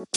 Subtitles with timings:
[0.00, 0.08] Jadi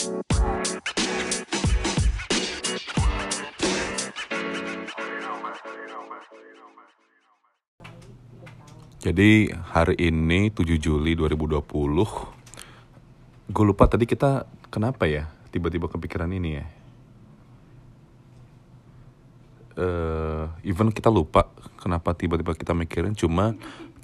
[9.52, 11.60] hari ini 7 Juli 2020
[13.52, 16.64] Gue lupa tadi kita kenapa ya tiba-tiba kepikiran ini ya.
[19.84, 23.52] Eh Even kita lupa kenapa tiba-tiba kita mikirin Cuma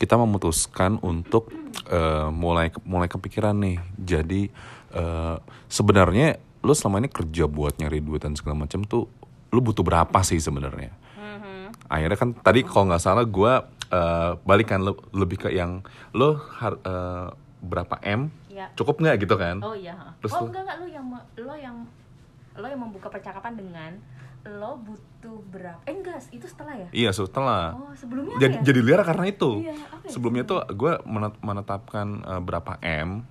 [0.00, 1.52] kita memutuskan untuk
[1.92, 3.76] eh, mulai mulai kepikiran nih.
[4.00, 4.48] Jadi
[4.92, 5.36] eh,
[5.66, 9.08] sebenarnya lo selama ini kerja buat nyari duit dan segala macam tuh
[9.50, 10.94] Lo butuh berapa sih sebenarnya?
[11.90, 13.52] akhirnya kan tadi kalau nggak salah gue
[13.90, 15.82] uh, balikan le- lebih ke yang
[16.12, 17.26] lo har- eh,
[17.58, 18.70] berapa m Ya.
[18.72, 20.14] cukup nggak gitu kan Oh iya.
[20.22, 21.76] Terus oh enggak enggak lu yang lo yang
[22.54, 23.90] lo yang membuka percakapan dengan
[24.46, 25.82] lo butuh berapa?
[25.84, 26.88] Eh enggak, itu setelah ya?
[26.92, 28.62] iya setelah Oh, sebelumnya jadi ya?
[28.64, 30.92] jadi liar karena itu Iya, apa ya sebelumnya tuh gue
[31.40, 33.26] menetapkan eh, berapa m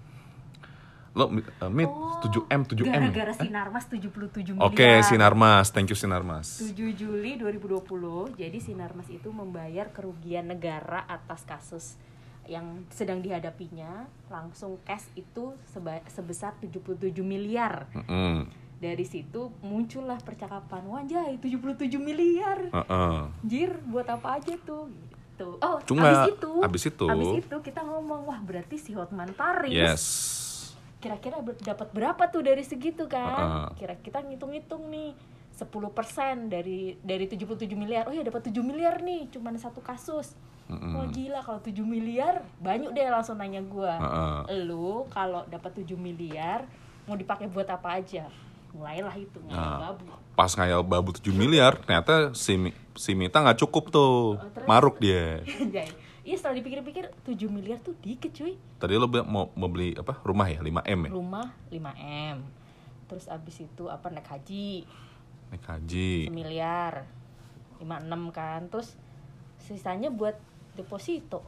[1.20, 1.36] lo uh,
[1.68, 4.64] mit Oh, 7 m 7 m Gara-gara Sinarmas 77 miliar.
[4.66, 7.84] oke sinarmas thank you sinarmas 7 Juli 2020,
[8.34, 11.86] jadi Sinarmas itu membayar kerugian negara atas kasus
[12.46, 16.90] yang sedang dihadapinya langsung cash itu seba- sebesar 77
[17.22, 17.86] miliar.
[17.94, 18.50] Mm-mm.
[18.76, 22.72] Dari situ muncullah percakapan, wajah 77 miliar.
[22.74, 23.20] Heeh.
[23.44, 24.90] Jir, buat apa aja tuh?
[24.90, 25.56] Gitu.
[25.58, 29.72] Oh, Cuma abis itu, abis itu abis itu kita ngomong, wah berarti si Hotman Paris
[29.72, 30.04] yes
[31.00, 33.72] kira-kira dapat berapa tuh dari segitu kan?
[33.74, 35.16] Kira kita ngitung-ngitung nih
[35.54, 35.68] 10%
[36.48, 38.06] dari dari 77 miliar.
[38.06, 40.36] Oh ya dapat 7 miliar nih cuman satu kasus.
[40.70, 43.98] Wah gila kalau 7 miliar banyak deh langsung nanya gua.
[44.62, 46.64] Lu kalau dapat 7 miliar
[47.04, 48.30] mau dipakai buat apa aja?
[48.70, 49.58] Mulailah itu Nah.
[49.82, 50.04] ngayal babu.
[50.32, 52.56] pas ngayal babu 7 miliar ternyata si
[52.94, 54.64] si Mita nggak cukup tuh Oh, terus?
[54.64, 55.42] maruk dia
[56.30, 58.54] Iya setelah dipikir-pikir 7 miliar tuh dikit cuy.
[58.78, 60.22] tadi lo mau mau beli apa?
[60.22, 60.62] Rumah ya?
[60.62, 61.12] 5 m ya?
[61.18, 62.38] Rumah 5M.
[63.10, 64.86] Terus abis itu apa naik haji.
[65.50, 66.30] Naik haji.
[66.30, 67.10] Semiliar.
[67.82, 68.62] 56 kan.
[68.70, 68.94] Terus
[69.58, 70.38] sisanya buat
[70.78, 71.42] deposito.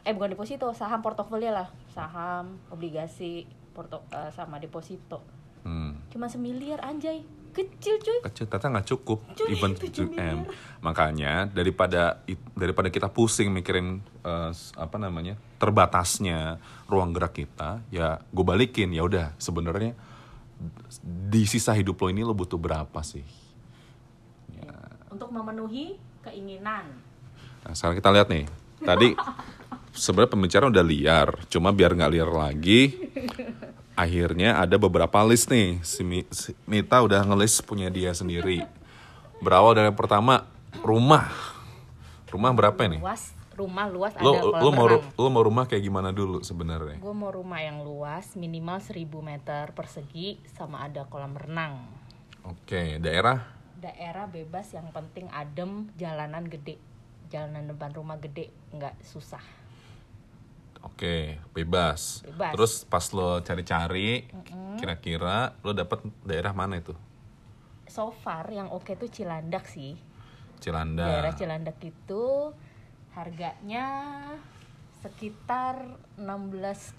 [0.00, 1.68] Eh bukan deposito saham portofolio lah.
[1.92, 3.44] Saham obligasi
[3.76, 5.20] porto eh, sama deposito.
[5.62, 5.94] Hmm.
[6.10, 10.38] cuma semiliar anjay kecil cuy kecil ternyata nggak cukup Cuy, even 7 7 m
[10.80, 12.18] makanya daripada
[12.52, 14.00] daripada kita pusing mikirin
[14.50, 19.92] s- apa namanya terbatasnya ruang gerak kita ya gue balikin ya udah sebenarnya
[21.04, 23.24] di sisa hidup lo ini lo butuh berapa sih
[24.52, 24.74] Ya.
[25.08, 26.86] untuk memenuhi keinginan
[27.62, 28.44] Nah, sekarang kita lihat nih.
[28.76, 29.14] Tadi
[29.94, 32.90] sebenarnya pembicaraan udah liar, cuma biar nggak liar lagi.
[34.02, 35.78] Akhirnya ada beberapa list nih.
[35.86, 38.66] Si, Mi- si Mita udah ngelis punya dia sendiri.
[39.38, 40.50] Berawal dari yang pertama
[40.82, 41.30] rumah.
[42.26, 42.98] Rumah berapa nih?
[42.98, 46.96] luas rumah luas Lo ada lo kolam mau lo mau rumah kayak gimana dulu sebenarnya?
[46.96, 51.84] gue mau rumah yang luas minimal 1000 meter persegi sama ada kolam renang
[52.48, 53.44] Oke, daerah
[53.76, 56.80] daerah bebas yang penting adem jalanan gede
[57.28, 59.44] jalanan depan rumah gede nggak susah
[60.82, 62.26] Oke, bebas.
[62.26, 62.52] Bebas.
[62.54, 64.26] Terus pas lo cari-cari,
[64.78, 66.94] kira-kira lo dapet daerah mana itu?
[67.92, 69.92] so far yang oke tuh Cilandak sih
[70.64, 71.04] Cilanda.
[71.04, 72.56] daerah Cilandak itu
[73.12, 73.84] harganya
[75.04, 76.96] sekitar 16,5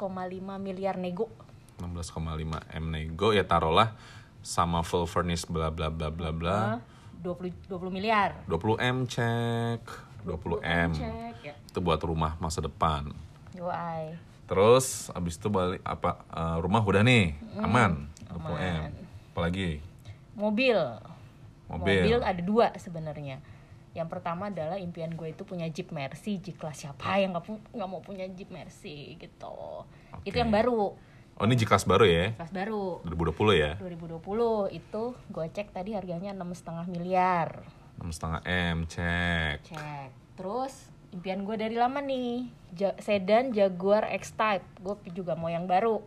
[0.61, 1.33] miliar nego
[1.81, 3.97] 16,5 m nego ya taruhlah
[4.45, 9.81] sama full furnish bla bla bla bla bla Eh, 20 20 miliar 20 m cek
[10.29, 13.09] 20 m cek ya itu buat rumah masa depan
[13.63, 18.49] UI terus abis itu balik apa eh, rumah udah nih aman 20 m.
[18.49, 18.91] Aman.
[19.33, 19.81] apalagi?
[20.33, 20.77] Mobil.
[21.69, 22.21] Mobil.
[22.21, 23.41] ada dua sebenarnya.
[23.93, 27.61] Yang pertama adalah impian gue itu punya Jeep Mercy Jeep kelas siapa yang nggak pu-
[27.73, 29.85] nggak mau punya Jeep Mercy gitu.
[30.25, 30.97] Itu yang baru.
[31.33, 32.37] Oh ini G-Class baru ya?
[32.37, 33.01] Kelas baru.
[33.09, 33.73] 2020 ya?
[33.81, 37.65] 2020 itu gue cek tadi harganya enam setengah miliar.
[37.97, 39.65] 6,5 m cek.
[39.65, 40.09] Cek.
[40.37, 46.01] Terus impian gue dari lama nih Ja- sedan Jaguar X-Type gue juga mau yang baru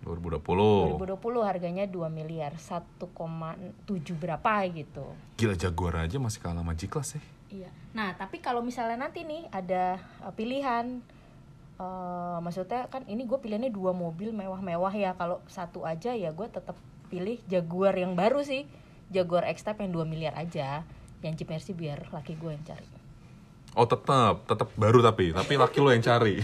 [0.00, 3.04] 2020 2020 harganya 2 miliar 1,7
[4.16, 5.04] berapa gitu
[5.36, 7.66] gila Jaguar aja masih kalah sama G-Class ya Iya.
[7.98, 11.02] Nah, tapi kalau misalnya nanti nih ada uh, pilihan,
[11.82, 15.18] uh, maksudnya kan ini gue pilihannya dua mobil mewah-mewah ya.
[15.18, 16.78] Kalau satu aja ya gue tetap
[17.10, 18.70] pilih Jaguar yang baru sih,
[19.10, 20.86] Jaguar X-Type yang 2 miliar aja.
[21.26, 22.86] Yang Jeep Mercy biar laki gue yang cari.
[23.72, 26.42] Oh tetap tetap baru tapi tapi laki lo yang cari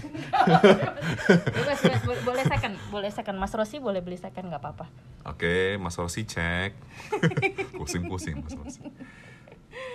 [1.47, 3.37] Bebas, bebas, bo- boleh second, boleh second.
[3.37, 4.87] Mas Rossi boleh beli second nggak apa-apa.
[5.27, 6.75] Oke, Mas Rosi cek.
[7.79, 8.83] Pusing-pusing Mas Rosi.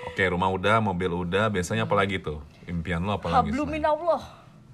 [0.05, 2.43] Oke, rumah udah, mobil udah, biasanya apa lagi tuh?
[2.65, 3.51] Impian lo apa lagi?
[3.51, 4.21] Minallah.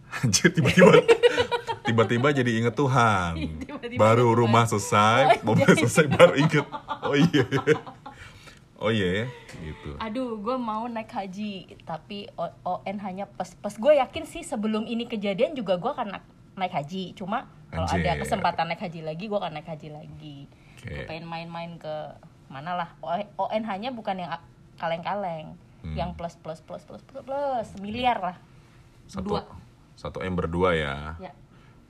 [0.08, 1.04] Anjir, tiba-tiba
[1.84, 3.34] tiba-tiba jadi inget Tuhan.
[3.60, 4.72] Tiba-tiba baru inget rumah Tuhan.
[4.74, 6.66] selesai, Oh, mobil selesai baru inget.
[7.04, 7.46] Oh iya.
[8.78, 9.26] Oh iya,
[9.58, 9.98] gitu.
[9.98, 12.30] Aduh, gue mau naik haji, tapi
[12.64, 16.78] ON hanya pas pas gue yakin sih sebelum ini kejadian juga gue akan na- naik
[16.78, 17.18] haji.
[17.18, 20.38] Cuma kalau ada kesempatan naik haji lagi, gue akan naik haji lagi.
[20.78, 20.94] Oke.
[20.94, 21.96] Gue pengen main-main ke
[22.48, 22.90] mana lah.
[23.36, 24.32] ON hanya bukan yang
[24.78, 25.98] kaleng-kaleng, Hmm.
[25.98, 28.38] yang plus plus plus plus plus plus miliar lah.
[29.10, 29.42] Satu, Dua.
[29.96, 31.18] satu M berdua ya.
[31.18, 31.34] Ya,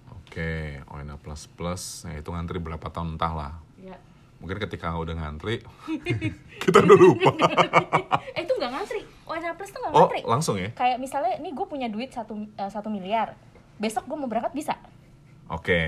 [0.08, 3.54] Oke, ONA plus plus, nah itu ngantri berapa tahun entah lah.
[4.38, 5.66] Mungkin ketika udah ngantri,
[6.64, 7.32] kita udah lupa.
[8.32, 9.02] eh itu nggak ngantri.
[9.24, 10.22] ON plus tuh nggak Oh, ngantri.
[10.24, 10.70] langsung ya?
[10.72, 13.34] Kayak misalnya, nih gue punya duit satu eh, satu miliar.
[13.76, 14.78] Besok gue mau berangkat bisa.
[15.48, 15.80] Oke,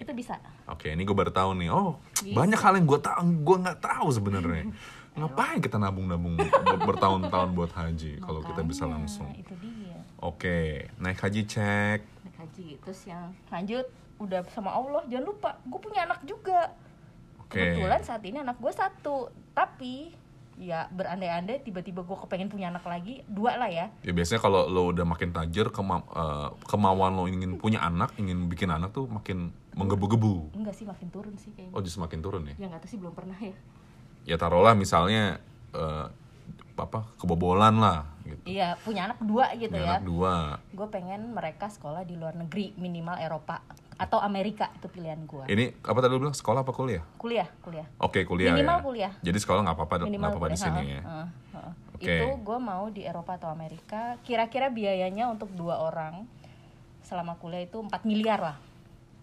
[0.00, 0.40] Itu bisa.
[0.64, 0.88] oke.
[0.88, 1.68] Ini gue baru tahu nih.
[1.68, 2.32] Oh, Bisa.
[2.32, 4.64] banyak hal yang gue tahu, gue nggak tahu sebenarnya.
[5.12, 9.28] Ngapain kita nabung-nabung ber- bertahun-tahun buat haji kalau kita bisa langsung?
[9.36, 10.00] Itu dia.
[10.16, 12.00] Oke, naik haji cek.
[12.24, 13.84] naik haji terus yang lanjut
[14.16, 16.72] udah sama Allah jangan lupa gue punya anak juga
[17.52, 17.60] Oke.
[17.60, 19.16] kebetulan saat ini anak gue satu
[19.52, 20.16] tapi
[20.54, 24.88] ya berandai-andai tiba-tiba gue kepengen punya anak lagi dua lah ya Ya biasanya kalau lo
[24.88, 29.52] udah makin tajir, kema- eh, kemauan lo ingin punya anak, ingin bikin anak tuh makin
[29.72, 30.52] menggebu-gebu.
[30.52, 32.54] enggak sih makin turun sih kayaknya Oh, justru makin turun ya?
[32.54, 33.56] ya nggak tahu sih belum pernah ya
[34.22, 35.40] Ya taruhlah misalnya
[35.72, 36.06] eh,
[36.74, 38.42] apa kebobolan lah gitu.
[38.50, 40.34] iya punya anak dua gitu Punya ya anak dua.
[40.68, 43.60] gue pengen mereka sekolah di luar negeri minimal Eropa
[44.02, 47.06] atau Amerika itu pilihan gue Ini apa tadi lo bilang sekolah apa kuliah?
[47.16, 48.82] kuliah kuliah Oke kuliah Minimal ya.
[48.82, 49.12] kuliah.
[49.22, 51.02] Jadi sekolah nggak apa-apa nggak apa-apa di sini ya.
[51.06, 51.22] ha,
[51.54, 51.60] ha.
[51.94, 52.10] Oke.
[52.10, 56.26] itu gue mau di Eropa atau Amerika kira-kira biayanya untuk dua orang
[57.06, 58.56] selama kuliah itu 4 miliar lah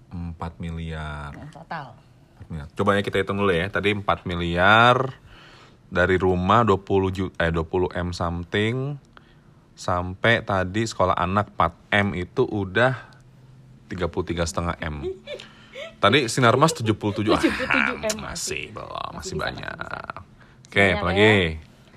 [0.10, 1.36] 4 miliar.
[1.36, 1.94] mm, total
[2.40, 2.68] 4 miliar.
[2.72, 3.68] Coba ya kita hitung dulu ya.
[3.68, 4.96] Tadi 4 miliar
[5.90, 8.76] dari rumah 20 ju eh 20 M something
[9.74, 13.09] sampai tadi sekolah anak 4 M itu udah
[13.90, 14.06] 33
[14.46, 15.02] setengah M.
[16.00, 16.96] Tadi Sinarmas 77
[17.28, 19.76] ah, 77 M masih belum, masih bisa, banyak.
[20.64, 21.36] Oke, Banyak apalagi?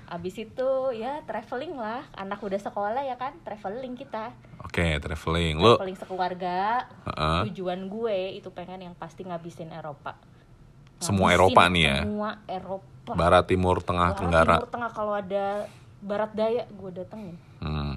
[0.05, 4.29] abis itu ya traveling lah anak udah sekolah ya kan traveling kita
[4.59, 5.57] Oke, traveling.
[5.57, 7.49] Lu traveling sekeluarga Heeh.
[7.49, 10.13] tujuan gue itu pengen yang pasti ngabisin Eropa
[10.97, 11.97] Semua Ngabisin Eropa nih ya?
[11.99, 14.55] semua Eropa Barat, Timur, Tengah, Barat, Tenggara.
[14.55, 15.45] Timur Tengah kalau ada
[15.99, 17.95] Barat Daya gue datengin Hmm.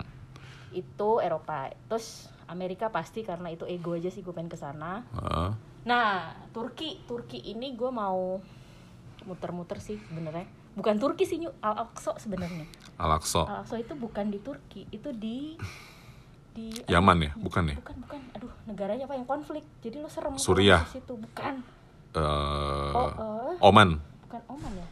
[0.71, 5.51] itu Eropa terus Amerika pasti karena itu ego aja sih gue pengen ke sana Heeh.
[5.85, 8.39] nah Turki Turki ini gue mau
[9.23, 11.41] muter-muter sih sebenarnya bukan Turki sih.
[11.59, 13.43] Al Aqsa sebenarnya Al-Aqsa.
[13.43, 15.57] Al Aqsa itu bukan di Turki itu di
[16.53, 17.33] di Yaman ya?
[17.35, 17.77] Bukan ya?
[17.77, 20.85] bukan bukan aduh negaranya apa yang konflik jadi lo serem Suriah.
[20.87, 21.61] situ bukan
[22.13, 23.57] Eh, Oh, eh.
[23.61, 24.01] Oman.
[24.23, 24.89] bukan Oman ya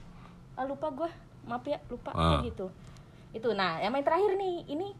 [0.54, 1.08] ah, lupa gue
[1.44, 2.66] maaf ya lupa kayak gitu
[3.32, 4.92] itu nah yang main terakhir nih ini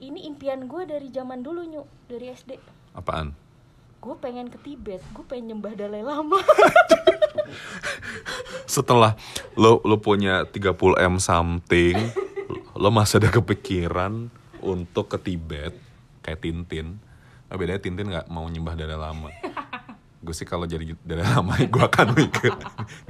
[0.00, 2.56] ini impian gue dari zaman dulu nyu dari SD
[2.96, 3.36] Apaan?
[4.00, 6.40] gue pengen ke Tibet gue pengen nyembah Dalai Lama
[8.70, 9.18] Setelah
[9.58, 11.96] lo lo punya 30 M something,
[12.78, 14.30] lo masih ada kepikiran
[14.62, 15.74] untuk ke Tibet
[16.22, 17.02] kayak Tintin.
[17.50, 19.30] Nah, bedanya Tintin nggak mau nyembah Dalai Lama.
[20.22, 22.54] Gue sih kalau jadi Dalai Lama gue akan mikir,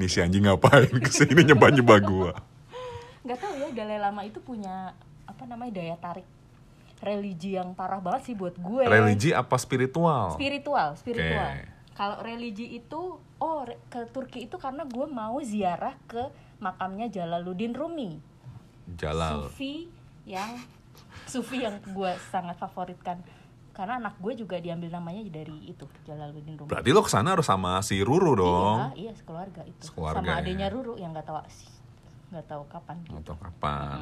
[0.00, 2.32] nih si anjing ngapain ke sini nyembah nyembah gue.
[3.20, 4.96] nggak tahu ya Dalai Lama itu punya
[5.28, 6.25] apa namanya daya tarik
[7.00, 10.37] religi yang parah banget sih buat gue Religi apa spiritual?
[10.37, 11.64] spiritual spiritual Oke.
[11.97, 13.00] kalau religi itu
[13.37, 16.28] oh ke Turki itu karena gue mau ziarah ke
[16.59, 18.21] makamnya Jalaluddin Rumi
[18.95, 19.49] Jalal.
[19.49, 19.88] sufi
[20.28, 20.61] yang
[21.25, 23.16] sufi yang gue sangat favoritkan
[23.71, 27.47] karena anak gue juga diambil namanya dari itu Jalaluddin Rumi Berarti lo ke sana harus
[27.47, 28.92] sama si Ruru dong.
[28.92, 30.42] iya iya sekeluarga itu Sekeluarga, sama ya.
[30.45, 31.38] adanya Ruru yang nggak tahu
[32.30, 33.99] nggak tahu kapan Atau kapan?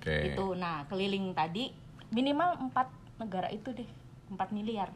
[0.00, 0.32] Oke.
[0.32, 1.83] itu nah keliling tadi
[2.14, 2.86] minimal empat
[3.18, 3.86] negara itu deh
[4.30, 4.94] 4 miliar.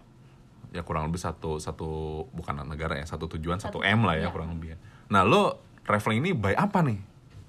[0.70, 4.28] Ya kurang lebih satu satu bukan negara ya satu tujuan satu, Satu m lah ya
[4.28, 4.30] iya.
[4.30, 4.78] kurang lebih ya.
[5.08, 7.00] nah lo traveling ini by apa nih?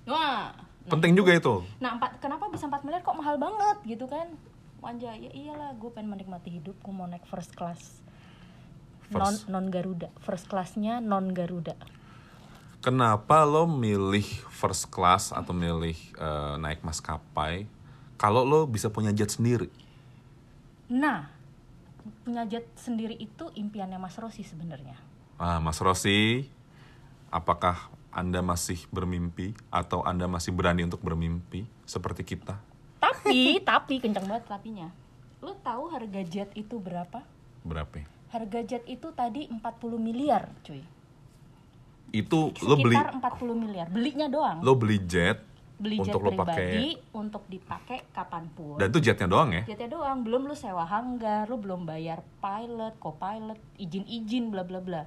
[0.09, 1.61] Wah nah, penting juga itu.
[1.77, 3.05] Nah empat kenapa bisa 4 miliar?
[3.05, 4.31] Kok mahal banget gitu kan?
[4.79, 7.99] Wanja ya iyalah gue pengen menikmati hidup gue mau naik first class.
[9.11, 9.51] Non First.
[9.51, 10.07] non Garuda.
[10.23, 11.75] First classnya non Garuda.
[12.79, 14.23] Kenapa lo milih
[14.55, 17.67] first class atau milih eh, naik maskapai
[18.19, 19.71] kalau lo bisa punya jet sendiri.
[20.91, 21.31] Nah
[22.27, 24.99] punya jet sendiri itu impiannya Mas Rosi sebenarnya.
[25.39, 26.43] Ah mas Rosi
[27.31, 32.59] apakah anda masih bermimpi atau anda masih berani untuk bermimpi seperti kita?
[32.99, 34.91] Tapi tapi kencang banget tapinya
[35.39, 37.23] lo tahu harga jet itu berapa?
[37.63, 38.03] Berapa?
[38.29, 39.63] Harga jet itu tadi 40
[39.95, 40.83] miliar cuy.
[42.11, 43.87] Itu lo beli sekitar 40 miliar.
[43.87, 44.59] Belinya doang.
[44.59, 45.39] Lo beli jet
[45.79, 49.63] beli jet Untuk lo pribadi untuk dipakai kapan pun Dan itu jetnya doang ya?
[49.63, 55.03] jetnya doang belum lu sewa hanggar lu belum bayar pilot co-pilot izin-izin bla bla bla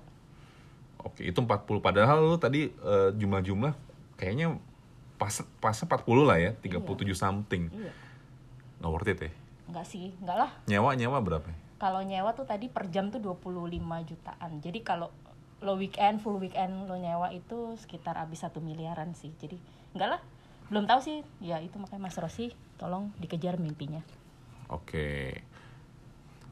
[1.03, 1.83] Oke, itu 40.
[1.83, 3.75] Padahal lu tadi eh, jumlah-jumlah
[4.15, 4.55] kayaknya
[5.19, 6.79] pas pas 40 lah ya, 37
[7.13, 7.67] something.
[7.71, 7.91] iya
[8.79, 9.31] Nggak worth it ya?
[9.63, 11.49] enggak sih enggak lah Nyewa nyewa berapa?
[11.77, 13.59] kalau nyewa tuh tadi per jam tuh 25
[14.05, 15.11] jutaan jadi kalau
[15.59, 19.59] lo weekend full weekend lo nyewa itu sekitar habis satu miliaran sih jadi
[19.91, 20.21] enggak lah
[20.69, 24.01] belum tahu sih ya itu makanya Mas Rosi tolong dikejar mimpinya
[24.69, 25.37] Oke.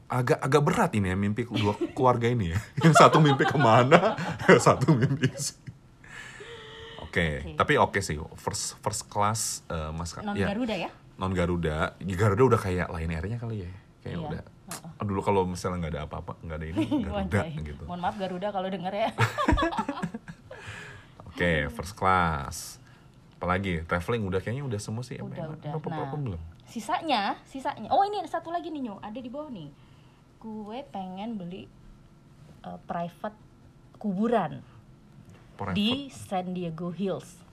[0.05, 2.57] Agak agak berat ini ya mimpi dua keluarga ini ya.
[2.85, 4.13] Yang satu mimpi ke mana,
[4.45, 5.55] yang satu mimpi sih.
[7.01, 7.55] Oke, Oke.
[7.57, 8.13] tapi oke sih.
[8.37, 11.95] First first class eh, Mas non ya, Garuda ya non Garuda.
[11.97, 13.71] Garuda udah kayak Lion Air-nya kali ya.
[14.01, 14.21] Kayak Iya.
[14.29, 14.41] udah.
[15.01, 17.83] Oh, dulu kalau misalnya nggak ada apa-apa, nggak ada ini Garuda gitu.
[17.87, 19.09] mohon maaf Garuda kalau denger ya
[21.25, 22.77] Oke, first class.
[23.41, 25.17] Apalagi traveling udah kayaknya udah semua sih.
[25.17, 26.41] udah Emang- udah apa- apa- nah apa belum?
[26.63, 29.67] sisanya sisanya oh ini ada satu lagi nih Nyo ada di bawah nih
[30.37, 31.67] gue pengen beli
[32.63, 33.35] uh, private
[33.97, 34.63] kuburan
[35.57, 37.43] Private di San Diego Hills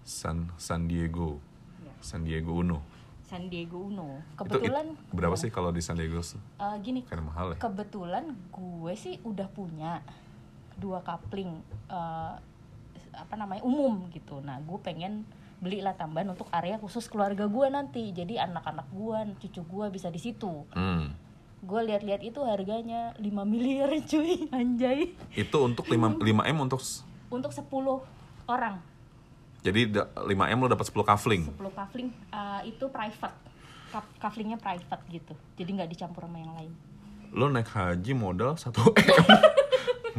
[0.00, 1.36] San San Diego.
[1.78, 1.92] Ya.
[2.00, 2.80] San Diego Uno.
[3.22, 6.18] San Diego Uno kebetulan itu berapa sih kalau di San Diego?
[6.18, 7.56] Uh, gini Karena mahal ya.
[7.60, 10.00] kebetulan gue sih udah punya
[10.74, 12.40] dua kapling uh,
[13.20, 14.40] apa namanya umum gitu.
[14.40, 15.24] Nah gue pengen
[15.60, 18.10] belilah tambahan untuk area khusus keluarga gue nanti.
[18.10, 20.64] Jadi anak-anak gue cucu gue bisa di situ.
[20.72, 21.12] Hmm.
[21.60, 24.48] gue lihat-lihat itu harganya 5 miliar cuy.
[24.48, 25.12] Anjay.
[25.30, 26.80] Itu untuk 5 5 M untuk
[27.28, 27.68] untuk 10
[28.48, 28.80] orang.
[29.60, 31.52] Jadi da- 5 M lo dapat 10 kafling.
[31.52, 33.36] 10 kafling uh, itu private.
[33.92, 35.36] Kaf- kaflingnya private gitu.
[35.54, 36.72] Jadi nggak dicampur sama yang lain.
[37.30, 39.28] Lo naik haji modal 1 M.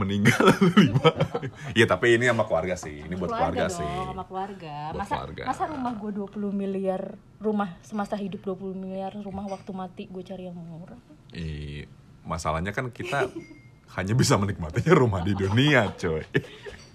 [0.01, 0.41] Meninggal
[0.98, 1.77] 5.
[1.77, 3.05] Iya, tapi ini sama keluarga sih.
[3.05, 3.86] Ini buat keluarga, dong, sih.
[3.86, 5.41] sama keluarga Buat masa keluarga.
[5.46, 7.01] masa rumah gue 20 miliar
[7.38, 10.98] rumah semasa hidup 20 miliar rumah waktu mati gue cari yang murah
[11.31, 11.86] Ih,
[12.22, 13.29] masalahnya kan kita
[13.96, 16.25] hanya bisa menikmatinya rumah di dunia, coy.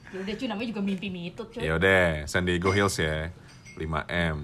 [0.06, 3.30] ya udah cuy namanya juga mimpi mitut cuy Ya udah, San Diego Hills ya.
[3.76, 4.38] 5 M.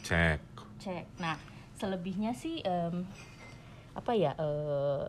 [0.00, 0.38] Cek.
[0.78, 1.34] cek nah
[1.74, 3.04] selebihnya sih em,
[3.92, 5.04] apa ya eh,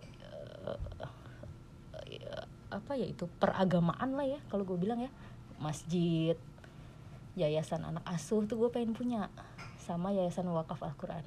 [2.78, 5.10] apa ya itu peragamaan lah ya kalau gue bilang ya.
[5.58, 6.38] Masjid
[7.34, 9.30] yayasan anak asuh tuh gue pengen punya
[9.78, 11.26] sama yayasan wakaf Al-Quran.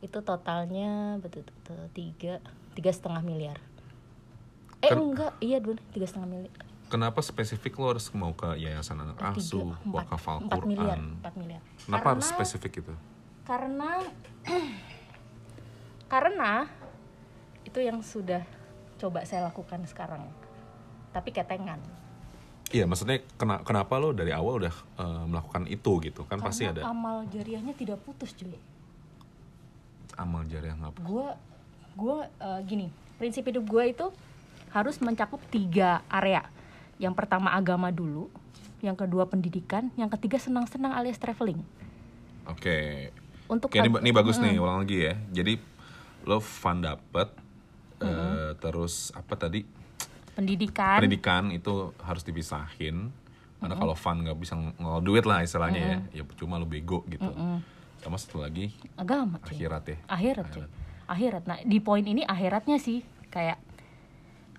[0.00, 2.40] Itu totalnya betul betul tiga
[2.72, 3.58] tiga setengah miliar.
[4.80, 6.56] Eh Kan- enggak iya dulu tiga setengah miliar.
[6.84, 11.02] Kenapa spesifik lo harus mau ke Yayasan Anak Asuh, Wakaf miliar Al-Quran?
[11.18, 11.62] empat miliar.
[11.80, 12.94] Kenapa harus Karena- spesifik itu?
[13.44, 14.00] karena
[16.12, 16.68] karena
[17.64, 18.44] itu yang sudah
[18.96, 20.24] coba saya lakukan sekarang
[21.14, 21.78] tapi ketengan
[22.74, 26.26] Iya, maksudnya kena, kenapa lo dari awal udah eh, melakukan itu gitu?
[26.26, 28.58] Kan pasti karena ada amal jariahnya tidak putus cuy
[30.18, 30.98] amal jariah ngapa?
[31.02, 31.26] gue
[31.94, 32.86] gue eh, gini
[33.18, 34.06] prinsip hidup gue itu
[34.74, 36.46] harus mencakup tiga area
[36.98, 38.30] yang pertama agama dulu
[38.82, 41.62] yang kedua pendidikan yang ketiga senang-senang alias traveling
[42.44, 43.08] Oke.
[43.48, 45.14] untuk Oke, ini, ini bagus nih, ulang lagi ya.
[45.32, 45.56] Jadi
[46.28, 47.28] lo fun dapet,
[48.00, 49.64] eh, terus apa tadi?
[50.34, 50.98] Pendidikan.
[51.00, 53.14] Pendidikan itu harus dipisahin.
[53.62, 57.00] Karena kalau fun nggak bisa ng- ngol duit lah istilahnya ya, ya cuma lo bego
[57.08, 57.24] gitu.
[58.04, 58.68] Sama satu lagi
[59.00, 59.56] agama cuy.
[59.56, 59.96] akhirat ya.
[60.04, 60.66] akhirat cuy.
[61.08, 61.42] Akhirat.
[61.48, 63.00] Nah di poin ini akhiratnya sih
[63.32, 63.56] kayak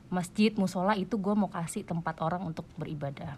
[0.09, 3.37] masjid musola itu gue mau kasih tempat orang untuk beribadah.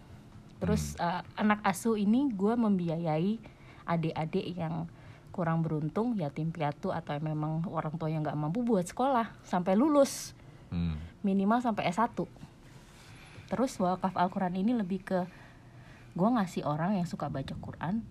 [0.64, 3.36] Terus eh, anak asuh ini gue membiayai
[3.84, 4.88] adik-adik yang
[5.36, 10.34] kurang beruntung yatim piatu atau memang orang tua yang nggak mampu buat sekolah sampai lulus
[10.68, 11.00] Hmm.
[11.22, 12.12] minimal sampai S1
[13.48, 15.20] terus wakaf Al-Quran ini lebih ke
[16.12, 18.04] gue ngasih orang yang suka baca Quran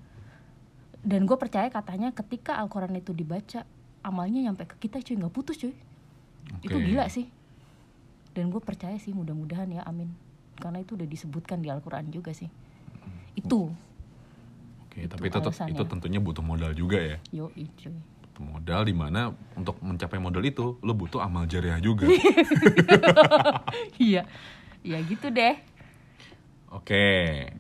[1.03, 3.69] dan gue percaya katanya ketika Al-Quran itu dibaca
[4.01, 5.75] amalnya nyampe ke kita cuy nggak putus cuy
[6.63, 6.87] itu Oke.
[6.87, 7.27] gila sih
[8.33, 10.09] dan gue percaya sih mudah-mudahan ya amin
[10.57, 12.49] karena itu udah disebutkan di Al-Quran juga sih
[13.37, 13.69] itu
[14.89, 15.77] Oke, Itu tapi itu alasannya.
[15.77, 17.17] itu tentunya butuh modal juga ya.
[17.29, 17.93] yo cuy
[18.43, 22.09] modal di mana untuk mencapai modal itu lo butuh amal jariah juga.
[24.01, 24.27] iya
[24.87, 25.57] ya gitu deh
[26.75, 27.07] Oke.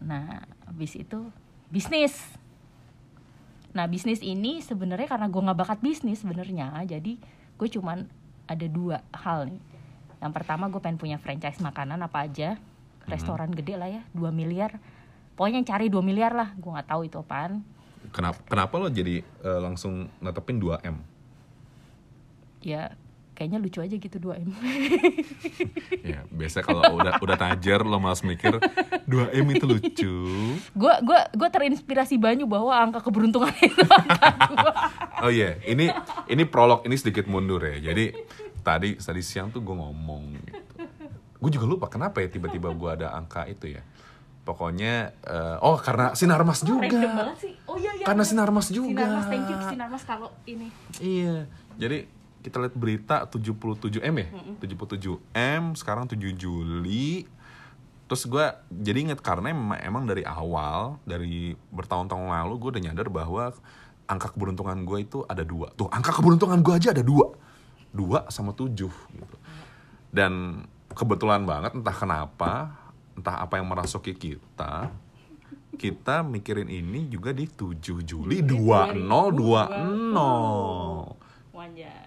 [0.02, 1.30] Nah, habis itu
[1.70, 2.18] bisnis.
[3.72, 7.20] Nah, bisnis ini sebenarnya karena gue nggak bakat bisnis sebenarnya, jadi
[7.56, 8.08] gue cuman
[8.48, 9.62] ada dua hal nih.
[10.20, 12.56] Yang pertama gue pengen punya franchise makanan apa aja,
[13.04, 14.80] restoran gede lah ya, 2 miliar.
[15.36, 17.60] Pokoknya cari 2 miliar lah, gue nggak tahu itu apaan.
[18.10, 20.96] Kenapa kenapa lo jadi eh, langsung netepin 2 M?
[22.62, 22.98] Ya
[23.36, 24.50] kayaknya lucu aja gitu 2 m.
[26.10, 28.56] Ya biasa kalau udah udah tajer lo malas mikir
[29.04, 30.16] 2 m itu lucu.
[30.72, 34.72] Gue gua gua terinspirasi banyu bahwa angka keberuntungan itu angka gua.
[35.28, 35.92] oh iya ini
[36.32, 37.92] ini prolog ini sedikit mundur ya.
[37.92, 38.16] Jadi
[38.64, 40.74] tadi tadi siang tuh gue ngomong gitu.
[41.36, 43.84] Gue juga lupa kenapa ya tiba-tiba gue ada angka itu ya.
[44.48, 48.48] Pokoknya eh, oh karena sinar mas juga Random banget sih oh iya iya karena sinar
[48.48, 51.44] mas juga sinar mas thank you sinar mas kalau ini Iya.
[51.76, 52.08] Jadi
[52.40, 54.28] kita lihat berita 77 M ya?
[54.64, 57.28] 77 M sekarang 7 Juli.
[58.06, 63.10] Terus gue jadi inget karena emang, emang dari awal dari bertahun-tahun lalu gue udah nyadar
[63.10, 63.50] bahwa
[64.06, 65.74] angka keberuntungan gue itu ada dua.
[65.74, 67.34] Tuh angka keberuntungan gue aja ada dua,
[67.90, 69.36] dua sama tujuh gitu.
[70.14, 70.64] Dan
[70.94, 72.78] kebetulan banget entah kenapa,
[73.18, 74.88] entah apa yang merasuki kita,
[75.76, 79.04] kita mikirin ini juga di 7 Juli 2020.
[81.52, 82.04] Wanjay.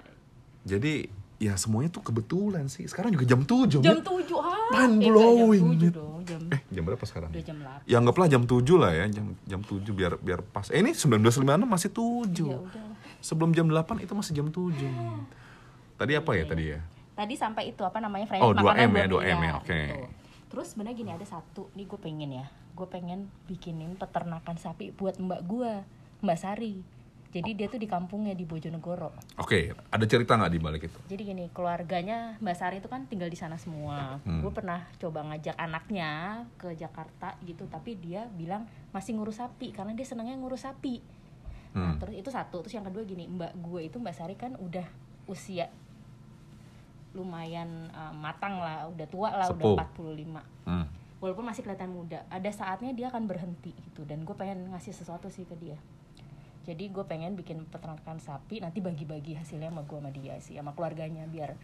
[0.65, 0.93] Jadi
[1.37, 2.83] ya semuanya tuh kebetulan sih.
[2.83, 3.79] Sekarang juga jam 7.
[3.79, 4.03] Jam Mit.
[4.03, 4.67] 7 ah.
[4.71, 5.93] Mind Eh, blowing, Jam 7 Mit.
[5.95, 7.29] dong, jam Eh, jam berapa sekarang?
[7.29, 7.81] udah jam 8.
[7.85, 10.67] Ya anggaplah jam 7 lah ya, jam jam 7 biar biar pas.
[10.67, 12.45] Eh ini 19.56 masih 7.
[12.45, 12.87] Ya udah.
[13.19, 14.73] Sebelum jam 8 itu masih jam 7.
[14.75, 15.25] Mit.
[15.95, 16.79] Tadi apa ya tadi ya?
[17.13, 19.67] Tadi sampai itu apa namanya Frank Oh, 2M makanan ya, belum 2M ya, iya, oke.
[19.67, 20.07] gitu.
[20.49, 22.45] Terus sebenarnya gini ada satu, nih gue pengen ya,
[22.79, 25.83] gue pengen bikinin peternakan sapi buat mbak gue,
[26.23, 26.79] mbak Sari.
[27.29, 29.13] Jadi dia tuh di kampungnya di Bojonegoro.
[29.37, 30.97] Oke, ada cerita nggak di balik itu?
[31.05, 34.17] Jadi gini, keluarganya Mbak Sari itu kan tinggal di sana semua.
[34.25, 34.41] Hmm.
[34.41, 36.09] Gue pernah coba ngajak anaknya
[36.57, 41.05] ke Jakarta gitu, tapi dia bilang masih ngurus sapi karena dia senangnya ngurus sapi.
[41.77, 42.01] Nah, Hmm.
[42.01, 44.89] terus itu satu, terus yang kedua gini, Mbak gue itu Mbak Sari kan udah
[45.29, 45.69] usia
[47.13, 49.77] lumayan uh, matang lah, udah tua lah, Sepuh.
[49.77, 50.41] udah 45.
[50.65, 50.85] Hmm.
[51.19, 55.27] Walaupun masih kelihatan muda, ada saatnya dia akan berhenti gitu dan gue pengen ngasih sesuatu
[55.27, 55.75] sih ke dia.
[56.63, 60.71] Jadi gue pengen bikin peternakan sapi, nanti bagi-bagi hasilnya sama gue sama dia sih, sama
[60.71, 61.59] keluarganya biar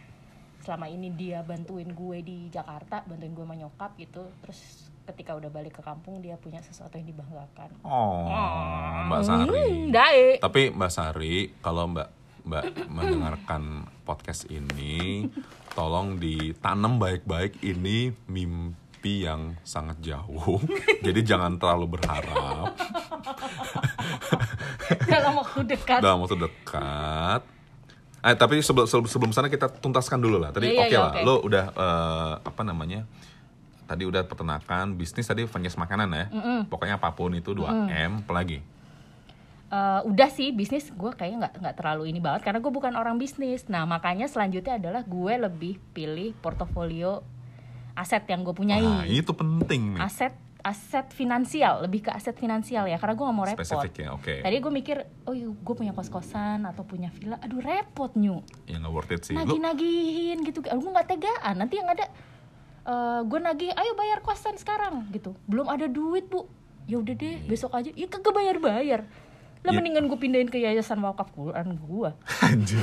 [0.59, 5.47] selama ini dia bantuin gue di Jakarta, bantuin gue sama nyokap gitu, terus ketika udah
[5.53, 7.69] balik ke kampung dia punya sesuatu yang dibanggakan.
[7.85, 8.27] Oh,
[9.07, 9.47] Mbak Sari.
[9.47, 10.27] Hmm, dae.
[10.41, 12.09] Tapi Mbak Sari, kalau Mbak
[12.45, 15.25] Mbak mendengarkan podcast ini,
[15.77, 20.57] tolong ditanam baik-baik ini mimpi yang sangat jauh.
[21.05, 22.73] Jadi jangan terlalu berharap
[25.05, 25.99] Dalam waktu dekat.
[25.99, 27.41] dalam waktu dekat.
[28.21, 30.49] Eh, tapi sebelum sebelum sana kita tuntaskan dulu lah.
[30.49, 31.21] Tadi Iya, iya, oke iya, lah, oke.
[31.21, 32.99] lo udah eh, apa namanya?
[33.85, 36.25] Tadi udah peternakan, bisnis tadi franchise makanan ya.
[36.65, 38.61] Pokoknya apa pun itu 2M, apalagi?
[39.65, 43.17] Eh, udah sih bisnis gue kayaknya nggak nggak terlalu ini banget karena gue bukan orang
[43.17, 43.65] bisnis.
[43.65, 47.21] Nah makanya selanjutnya adalah gue lebih pilih portofolio
[47.95, 48.83] aset yang gue punyai.
[48.83, 50.01] Nah, itu penting nih.
[50.01, 54.09] aset aset finansial lebih ke aset finansial ya karena gue nggak mau repot Spesifik ya,
[54.11, 54.33] oke.
[54.41, 58.81] tadi gue mikir oh gue punya kos kosan atau punya villa aduh repot nyu Ya
[58.81, 59.37] nggak worth it sih.
[59.37, 62.09] Lu nagih nagihin gitu gue nggak tegaan nanti yang ada
[62.85, 66.49] eh gue nagih ayo bayar kosan sekarang gitu belum ada duit bu
[66.85, 69.01] ya udah deh besok aja ya kagak bayar bayar
[69.61, 69.77] lah Ya.
[69.77, 72.09] mendingan gue pindahin ke yayasan wakaf Quran gue
[72.43, 72.81] Anjir.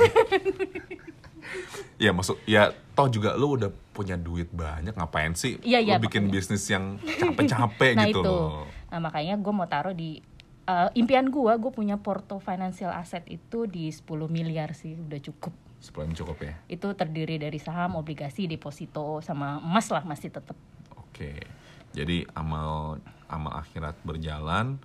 [1.96, 6.02] ya maksud ya toh juga lu udah punya duit banyak ngapain sih Iya, iya, lu
[6.02, 6.34] bikin makanya.
[6.34, 6.84] bisnis yang
[7.20, 8.64] capek-capek nah gitu itu loh.
[8.88, 10.18] nah makanya gue mau taruh di
[10.62, 15.52] eh, impian gue gue punya porto financial asset itu di 10 miliar sih udah cukup
[15.78, 16.54] Sepuluh cukup ya.
[16.68, 20.54] itu terdiri dari saham, obligasi, deposito, sama emas lah masih tetap.
[20.94, 21.42] Oke.
[21.90, 24.78] Jadi amal amal akhirat berjalan,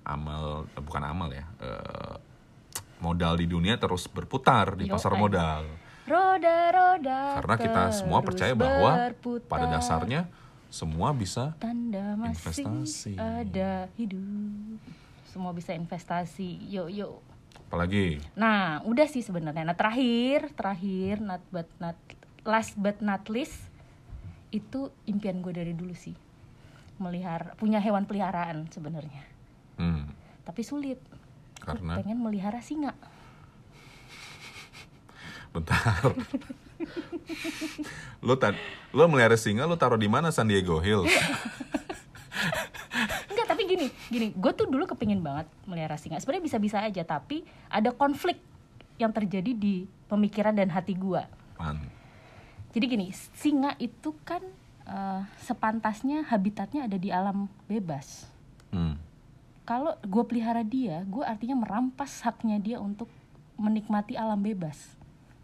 [0.00, 1.42] amal eh, bukan amal ya.
[1.58, 2.14] eh,
[2.96, 5.20] modal di dunia terus berputar di Yo, pasar ay.
[5.20, 5.62] modal.
[6.06, 7.20] Roda roda.
[7.42, 9.50] Karena kita semua percaya bahwa berputar.
[9.50, 10.30] pada dasarnya
[10.70, 13.12] semua bisa tanda masih investasi.
[13.18, 14.78] ada hidup.
[15.26, 16.62] Semua bisa investasi.
[16.70, 17.14] Yuk yuk.
[17.66, 19.66] apalagi Nah, udah sih sebenarnya.
[19.66, 21.98] Nah, terakhir, terakhir not but not
[22.46, 23.58] last but not least
[24.54, 26.14] itu impian gue dari dulu sih.
[27.02, 29.26] Melihara punya hewan peliharaan sebenarnya.
[29.82, 30.06] hmm,
[30.46, 31.02] Tapi sulit.
[31.58, 32.94] Karena pengen melihara singa.
[35.56, 36.12] Bentar.
[38.26, 38.54] lu tad
[38.92, 41.10] lu melihara singa lu taruh di mana San Diego Hills?
[43.32, 46.20] Enggak, tapi gini, gini, gue tuh dulu kepingin banget melihara singa.
[46.20, 48.40] Sebenarnya bisa-bisa aja, tapi ada konflik
[48.96, 51.20] yang terjadi di pemikiran dan hati gue.
[52.72, 54.40] Jadi gini, singa itu kan
[54.88, 58.28] eh, sepantasnya habitatnya ada di alam bebas.
[58.72, 58.96] Hmm.
[59.66, 63.10] Kalau gue pelihara dia, gue artinya merampas haknya dia untuk
[63.56, 64.95] menikmati alam bebas.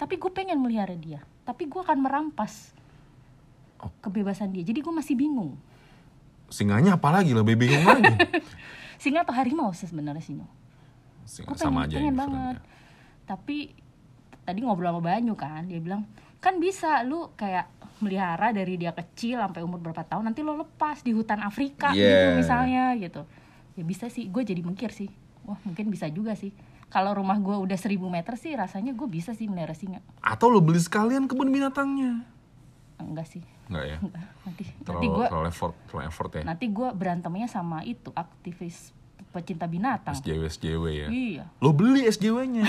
[0.03, 2.75] Tapi gue pengen melihara dia, tapi gue akan merampas
[3.79, 3.91] Oh.
[3.99, 4.63] kebebasan dia.
[4.63, 5.59] Jadi gue masih bingung.
[6.47, 8.15] Singanya apalagi lebih bingung lagi.
[9.03, 10.39] Singa atau harimau sih sebenarnya sih.
[11.23, 12.57] Singa gue sama pengen, aja pengen banget
[13.23, 13.71] tapi
[14.43, 16.03] tadi ngobrol sama Banyu kan dia bilang
[16.43, 17.71] kan bisa lu kayak
[18.03, 22.03] melihara dari dia kecil sampai umur berapa tahun nanti lo lepas di hutan Afrika gitu
[22.03, 22.35] Yeah.
[22.35, 23.23] misalnya gitu
[23.73, 25.07] ya bisa sih gue jadi mikir sih
[25.47, 26.51] wah mungkin bisa juga sih
[26.93, 30.61] kalau rumah gue udah 1000 meter sih rasanya gue bisa sih melihara singa Atau lo
[30.61, 32.21] beli sekalian kebun binatangnya?
[32.99, 33.97] enggak sih Enggak ya?
[33.99, 36.43] enggak nanti nanti Terlalu, gue terlalu effort, terlalu effort ya.
[36.45, 38.93] nanti gue berantemnya sama itu aktivis
[39.29, 41.09] pecinta binatang SJW SJW ya.
[41.09, 42.69] iya Lo beli SJW-nya.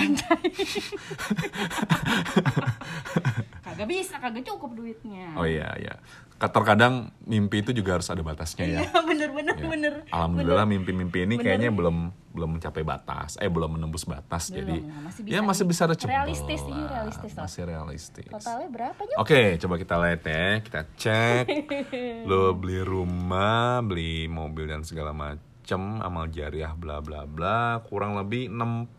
[3.60, 5.94] kagak bisa kagak cukup duitnya Oh iya iya.
[6.36, 8.80] Terkadang mimpi itu juga harus ada batasnya ya.
[8.82, 9.70] Iya, bener bener Ya.
[9.70, 11.44] bener Alhamdulillah mimpi-mimpi ini Bener.
[11.46, 11.96] kayaknya belum
[12.28, 15.70] belum mencapai batas, eh belum menembus batas, Belum, jadi masih ya bisa masih nih.
[15.70, 17.42] bisa ada Realistis, iya, realistis lah.
[17.46, 18.26] masih realistis.
[18.28, 21.44] totalnya berapa nyok Oke, coba kita lihat ya, kita cek.
[22.28, 28.50] Lo beli rumah, beli mobil dan segala macem, amal jariah bla bla bla, kurang lebih
[28.50, 28.90] 6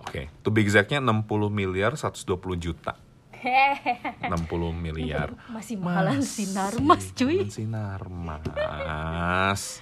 [0.00, 2.22] Oke, to be exactnya 60 miliar 120
[2.56, 2.94] juta.
[3.44, 5.36] 60 miliar.
[5.46, 9.80] masih mahalan sinar mas cuy Sinar mas.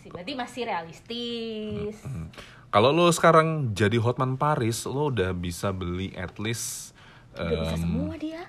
[0.00, 2.32] Sih, berarti masih realistis Hmm.
[2.68, 6.90] Kalau lo sekarang jadi Hotman Paris, lo udah bisa beli at least
[7.32, 8.42] udah bisa em, semua dia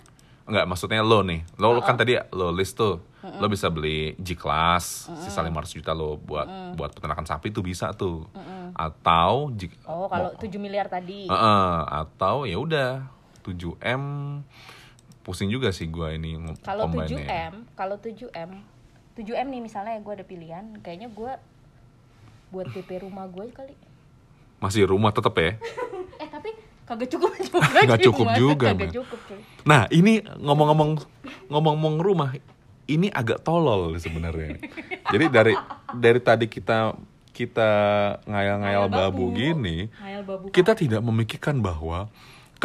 [0.45, 1.41] Enggak, maksudnya lo nih.
[1.57, 3.01] Lo, lo kan tadi lo list tuh.
[3.41, 6.45] Lo bisa beli G-Class, sisa 500 juta lo buat
[6.77, 8.29] buat peternakan sapi tuh bisa tuh.
[8.71, 13.09] Atau G- oh kalau 7 miliar tadi Heeh, atau ya udah
[13.45, 14.03] 7M
[15.21, 17.21] pusing juga sih gua ini kalau combine-nya.
[17.21, 18.51] 7M kalau 7M
[19.15, 21.31] 7M nih misalnya gue ada pilihan kayaknya gue
[22.51, 23.73] buat DP rumah gue kali
[24.59, 25.51] Masih rumah tetep ya.
[26.23, 26.49] eh tapi
[26.83, 27.59] kagak cukup juga
[27.97, 28.37] cuy, cukup rumah.
[28.39, 28.95] juga, kagak Man.
[28.95, 30.91] cukup cuy Nah, ini ngomong-ngomong
[31.49, 32.29] ngomong-ngomong rumah,
[32.85, 34.61] ini agak tolol sebenarnya.
[35.13, 35.53] Jadi dari
[35.91, 36.95] dari tadi kita
[37.35, 37.69] kita
[38.29, 39.35] ngayal-ngayal Ngayal babu babu.
[39.35, 42.07] gini, Ngayal babu kita tidak memikirkan bahwa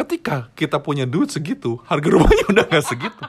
[0.01, 3.21] ketika kita punya duit segitu, harga rumahnya udah nggak segitu.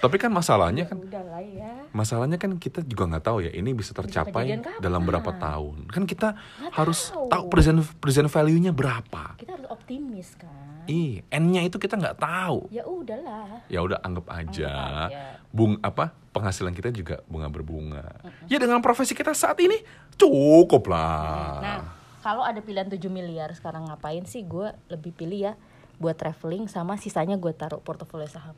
[0.00, 0.96] Tapi kan masalahnya kan
[1.44, 4.80] ya masalahnya kan kita juga nggak tahu ya ini bisa tercapai kapan?
[4.80, 5.92] dalam berapa tahun.
[5.92, 7.28] Kan kita Nggak harus tahu.
[7.28, 9.36] tahu present present value-nya berapa.
[9.36, 10.56] kita harus optimis kan
[10.88, 12.66] Ih, N-nya itu kita nggak tahu.
[12.68, 14.72] ya udahlah Ya udah anggap aja.
[14.72, 15.20] Anggap aja.
[15.52, 18.24] Bung apa penghasilan kita juga bunga berbunga.
[18.48, 19.76] Ya dengan profesi kita saat ini
[20.16, 21.60] cukup lah.
[21.60, 21.80] Nah,
[22.18, 24.40] kalau ada pilihan 7 miliar sekarang ngapain sih?
[24.42, 25.54] Gue lebih pilih ya
[26.00, 28.56] buat traveling sama sisanya gue taruh portofolio saham.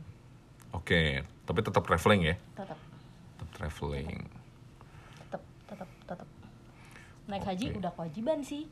[0.70, 2.36] Oke, tapi tetap traveling ya.
[2.54, 2.78] Tetap,
[3.34, 4.08] Tetap traveling.
[5.20, 6.28] tetap, tetap, tetap.
[7.24, 7.78] Naik haji Oke.
[7.78, 8.64] udah kewajiban sih.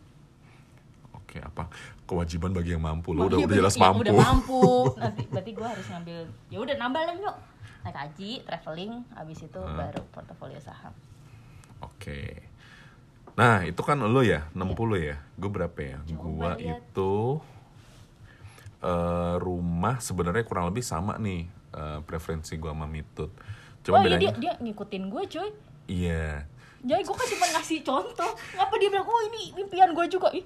[1.12, 1.66] Oke, apa
[2.04, 3.11] kewajiban bagi yang mampu?
[3.11, 4.00] Lo udah Iya, udah jelas iya, mampu.
[4.00, 4.61] Udah mampu.
[5.02, 6.18] Nanti berarti gue harus ngambil.
[6.48, 7.37] Ya udah nambah lah yuk.
[7.80, 9.76] Naik haji, traveling, habis itu Hmm.
[9.76, 10.94] baru portofolio saham.
[11.80, 12.46] Oke.
[13.35, 15.16] Nah, itu kan lo ya, 60 ya.
[15.35, 15.96] Gue berapa ya?
[16.11, 16.83] Gua lihat.
[16.83, 17.40] itu
[18.80, 23.30] eh, rumah sebenarnya kurang lebih sama nih eh, preferensi gua sama Mitut.
[23.80, 25.50] Cuma oh iya dia, bedanya dia ngikutin gue cuy.
[25.88, 26.44] iya.
[26.80, 28.32] Jadi gue kan cuma ngasih contoh.
[28.56, 30.32] Ngapa dia bilang, oh ini impian gue juga.
[30.32, 30.44] Ih,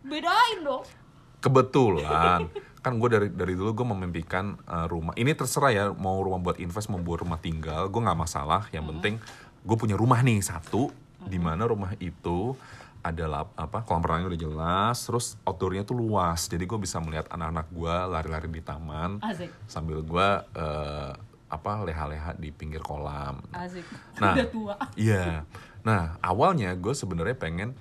[0.00, 0.84] bedain dong.
[1.44, 2.48] Kebetulan
[2.84, 5.12] kan gue dari dari dulu gue memimpikan eh, rumah.
[5.16, 8.68] Ini terserah ya mau rumah buat invest mau buat rumah tinggal, gue nggak masalah.
[8.72, 9.14] Yang penting
[9.64, 10.92] gue punya rumah nih satu,
[11.24, 12.56] di mana rumah itu
[13.04, 16.48] ada lap, apa kolam renangnya udah jelas, terus outdoornya tuh luas.
[16.48, 21.12] Jadi gue bisa melihat anak-anak gue lari-lari di taman Asik, sambil gue eh,
[21.52, 23.44] apa leha-leha di pinggir kolam.
[23.52, 23.84] asik.
[24.18, 24.32] Nah.
[24.34, 24.74] Udah tua.
[24.96, 25.44] Iya.
[25.84, 27.76] Nah, awalnya gue sebenarnya pengen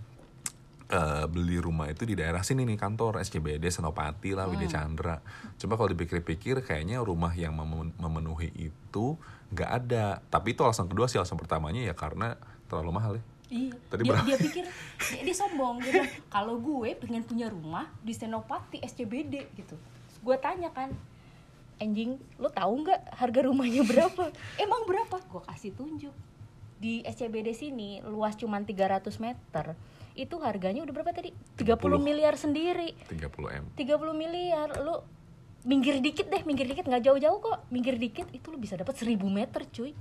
[0.91, 5.17] eh, beli rumah itu di daerah sini nih kantor SCBD Senopati lah Widya Chandra.
[5.57, 9.15] Coba kalau dipikir-pikir kayaknya rumah yang memen- memenuhi itu
[9.49, 10.19] nggak ada.
[10.27, 12.35] Tapi itu alasan kedua sih alasan pertamanya ya karena
[12.67, 13.23] terlalu mahal ya.
[13.53, 13.73] Iya.
[13.85, 14.25] Tadi dia, berapa?
[14.25, 15.77] dia pikir dia, dia sombong.
[15.85, 19.77] Dia bilang kalau gue pengen punya rumah di Senopati SCBD gitu.
[20.25, 20.89] Gue tanya kan,
[21.77, 24.33] anjing, lo tahu nggak harga rumahnya berapa?
[24.63, 25.21] Emang berapa?
[25.29, 26.15] Gue kasih tunjuk.
[26.81, 29.77] Di SCBD sini luas cuma 300 meter.
[30.17, 31.29] Itu harganya udah berapa tadi?
[31.61, 32.01] 30 30.
[32.01, 32.97] miliar sendiri.
[33.07, 33.29] 30
[33.61, 33.63] M.
[33.77, 34.97] 30 miliar lu
[35.63, 37.69] minggir dikit deh, minggir dikit nggak jauh-jauh kok.
[37.69, 39.93] Minggir dikit itu lu bisa dapat 1000 meter, cuy.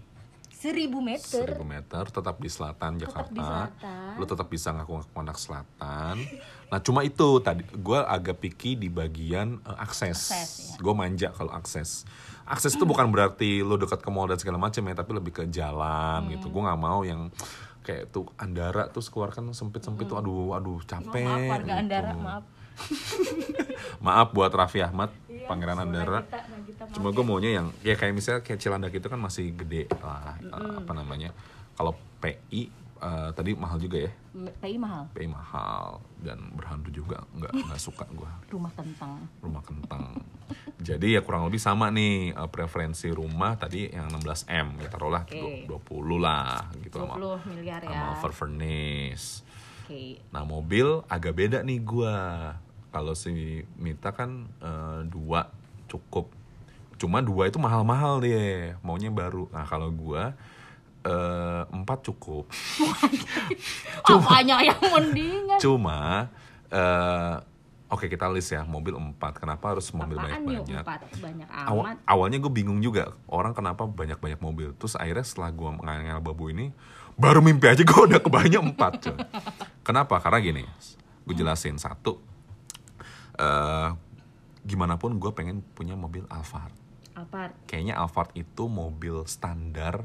[0.62, 1.46] 1000 meter.
[1.51, 3.29] 1000 meter tetap di selatan Jakarta.
[3.29, 4.14] di selatan.
[4.14, 6.16] Lu tetap bisa ngaku-ngaku anak selatan.
[6.70, 10.31] Nah, cuma itu tadi gua agak picky di bagian eh, akses.
[10.31, 10.77] Akses, ya.
[10.79, 12.07] Gue manja kalau akses.
[12.42, 15.42] Akses itu bukan berarti lu dekat ke mall dan segala macam ya, tapi lebih ke
[15.46, 16.46] jalan gitu.
[16.46, 16.55] Hmm.
[16.55, 17.29] Gue nggak mau yang
[17.83, 21.29] kayak tuh Andara terus keluar kan sempit-sempit tuh aduh aduh capek Hmm.
[21.29, 21.81] maaf warga gitu.
[21.83, 22.44] Andara, maaf.
[24.01, 26.25] Maaf buat Raffi Ahmad, Iya, Pangeran Andara.
[26.25, 26.40] Nagita,
[26.90, 30.92] Cuma gue maunya yang ya kayak misalnya kayak Cilandak itu kan masih gede lah apa
[30.92, 31.30] namanya.
[31.72, 32.68] Kalau PI
[32.98, 34.12] eh, tadi mahal juga ya?
[34.32, 35.02] M- PI mahal.
[35.10, 35.84] PI mahal
[36.18, 38.30] dan berhantu juga nggak nggak suka gua.
[38.54, 39.14] Rumah kentang.
[39.38, 40.02] Rumah kentang.
[40.78, 45.22] Jadi ya kurang lebih sama nih eh, preferensi rumah tadi yang 16 m ya taruhlah
[45.24, 47.88] du- 20 lah gitu sama 20 miliar ya.
[47.88, 49.42] sama over furnace.
[49.82, 50.22] Oke.
[50.30, 52.16] Nah mobil agak beda nih gua.
[52.88, 53.32] Kalau si
[53.74, 55.48] Mita kan eh, dua
[55.86, 56.28] cukup.
[57.02, 58.78] Cuma dua itu mahal-mahal deh.
[58.78, 59.50] Maunya baru.
[59.50, 60.38] Nah kalau gua
[61.02, 62.46] eh, empat cukup.
[64.06, 66.30] apanya yang mendingan Cuma
[66.70, 67.34] eh,
[67.90, 69.42] oke kita list ya mobil empat.
[69.42, 70.86] Kenapa harus mobil banyak-banyak?
[70.86, 74.70] empat banyak amat awalnya gue bingung juga orang kenapa banyak-banyak mobil.
[74.78, 76.70] Terus akhirnya setelah gue mengangel babu ini
[77.18, 79.10] baru mimpi aja gue udah kebanyak empat.
[79.86, 80.22] kenapa?
[80.22, 80.62] Karena gini,
[81.26, 82.22] gue jelasin satu.
[83.42, 83.90] eh
[84.62, 86.81] gimana pun gue pengen punya mobil Alphard.
[87.14, 90.05] Alphard Kayaknya Alphard itu mobil standar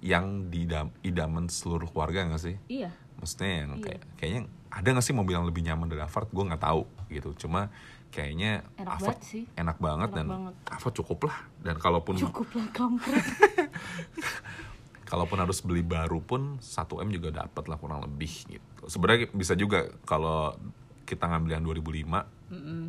[0.00, 2.56] yang didam idaman seluruh keluarga gak sih?
[2.66, 2.88] iya
[3.20, 3.84] Maksudnya yang Iya.
[3.84, 6.30] kayak kayaknya ada gak sih mobil yang lebih nyaman dari Alphard?
[6.30, 7.36] Gue nggak tahu gitu.
[7.36, 7.68] Cuma
[8.08, 9.44] kayaknya Enak Alphard banget sih.
[9.54, 10.54] enak banget Enak dan banget.
[10.66, 11.36] Alphard cukup lah.
[11.60, 13.20] Dan kalaupun cukup lah kampret
[15.10, 18.82] kalaupun harus beli baru pun 1 m juga dapat lah kurang lebih gitu.
[18.86, 20.54] Sebenarnya bisa juga kalau
[21.02, 22.39] kita ngambil yang 2005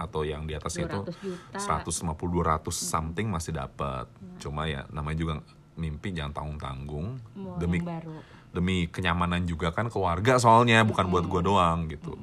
[0.02, 1.58] atau yang di atasnya itu 200 juta.
[1.58, 4.10] 150 200 something masih dapat.
[4.42, 5.34] Cuma ya namanya juga
[5.78, 7.08] mimpi jangan tanggung-tanggung
[7.40, 8.18] mau demi yang baru
[8.52, 12.20] demi kenyamanan juga kan keluarga soalnya bukan buat gua doang gitu.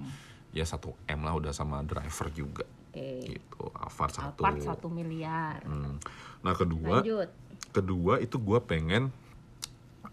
[0.53, 3.63] Ya 1 m lah udah sama driver juga oke gitu.
[3.79, 4.43] Alphard satu.
[4.45, 6.01] Alphard satu miliar Hmm.
[6.43, 7.29] Nah kedua lanjut
[7.73, 9.13] kedua itu gue pengen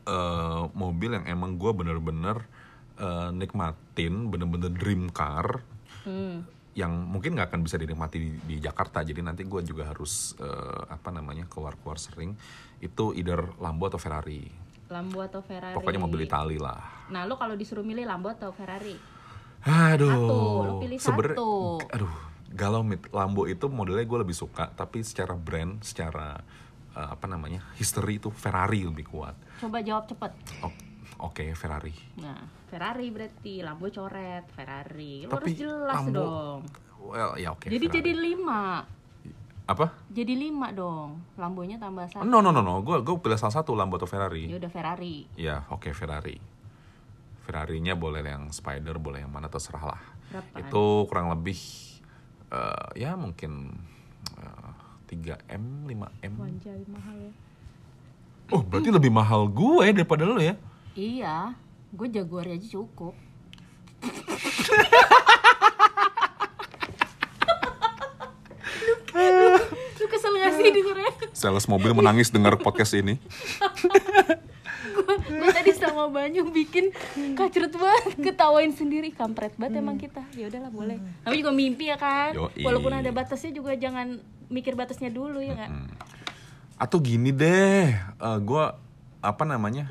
[0.05, 2.45] eh, mobil yang emang gue bener-bener
[2.99, 5.63] eh, nikmatin bener-bener dream car
[6.03, 6.45] hmm.
[6.75, 8.99] Yang mungkin nggak akan bisa dinikmati di, di Jakarta.
[8.99, 12.35] Jadi nanti gue juga harus eh, apa namanya keluar-keluar sering.
[12.77, 14.43] Itu either Lambo atau Ferrari.
[14.85, 15.73] Lambo atau Ferrari.
[15.73, 17.07] Pokoknya mobil Itali lah.
[17.09, 18.99] Nah lo kalau disuruh milih Lambo atau Ferrari?
[19.65, 21.49] Aduh Satu, lu pilih sebenernya- satu.
[21.89, 22.13] aduh
[22.51, 23.01] galau mit.
[23.09, 26.37] Lambo itu modelnya gue lebih suka tapi secara brand secara
[26.91, 29.33] eh, apa namanya history itu Ferrari lebih kuat.
[29.57, 30.31] Coba jawab cepet.
[30.59, 30.75] O-
[31.17, 36.61] oke Ferrari nah Ferrari berarti Lambo coret Ferrari Tapi harus jelas Lambo- dong
[36.97, 37.65] Well, ya oke.
[37.65, 37.97] jadi Ferrari.
[38.01, 38.61] jadi lima
[39.65, 39.85] apa?
[40.07, 43.73] jadi lima dong Lambonya tambah satu No no no no, gue gue pilih salah satu
[43.73, 44.45] Lambo atau Ferrari.
[44.45, 46.37] ya udah Ferrari Ya oke Ferrari.
[47.39, 50.01] Ferrarinya boleh yang Spider, boleh yang mana terserah lah.
[50.27, 51.57] berapa Itu kurang lebih
[52.47, 53.69] eh, ya mungkin
[55.05, 55.13] 3
[55.47, 56.33] m 5 m.
[56.35, 57.33] Wanjai mahal ya
[58.47, 60.57] Oh berarti lebih mahal gue daripada lo ya?
[60.95, 61.53] Iya
[61.91, 63.15] gue Jaguar aja cukup.
[69.95, 73.19] Lu kesel gak sih dengernya Sales mobil menangis dengar podcast ini.
[75.25, 76.91] gue tadi sama Banyu bikin
[77.35, 80.23] kacrut banget ketawain sendiri kampret banget emang kita.
[80.35, 80.99] Ya udahlah boleh.
[81.23, 82.35] Tapi juga mimpi ya kan?
[82.35, 82.63] Yoi.
[82.63, 85.71] walaupun ada batasnya juga jangan mikir batasnya dulu ya nggak?
[86.75, 88.65] Atau gini deh, gue
[89.23, 89.87] apa namanya?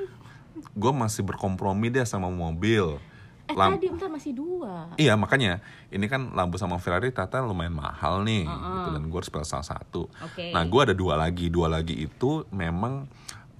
[0.74, 2.98] Gue masih berkompromi deh sama mobil.
[3.44, 5.60] eh Lam- tadi bentar masih dua Iya makanya
[5.92, 9.68] ini kan Lambo sama Ferrari ternyata lumayan mahal nih gitu, dan gue harus pilih salah
[9.68, 10.08] satu.
[10.24, 10.48] Oke.
[10.48, 13.04] Nah gue ada dua lagi, dua lagi itu memang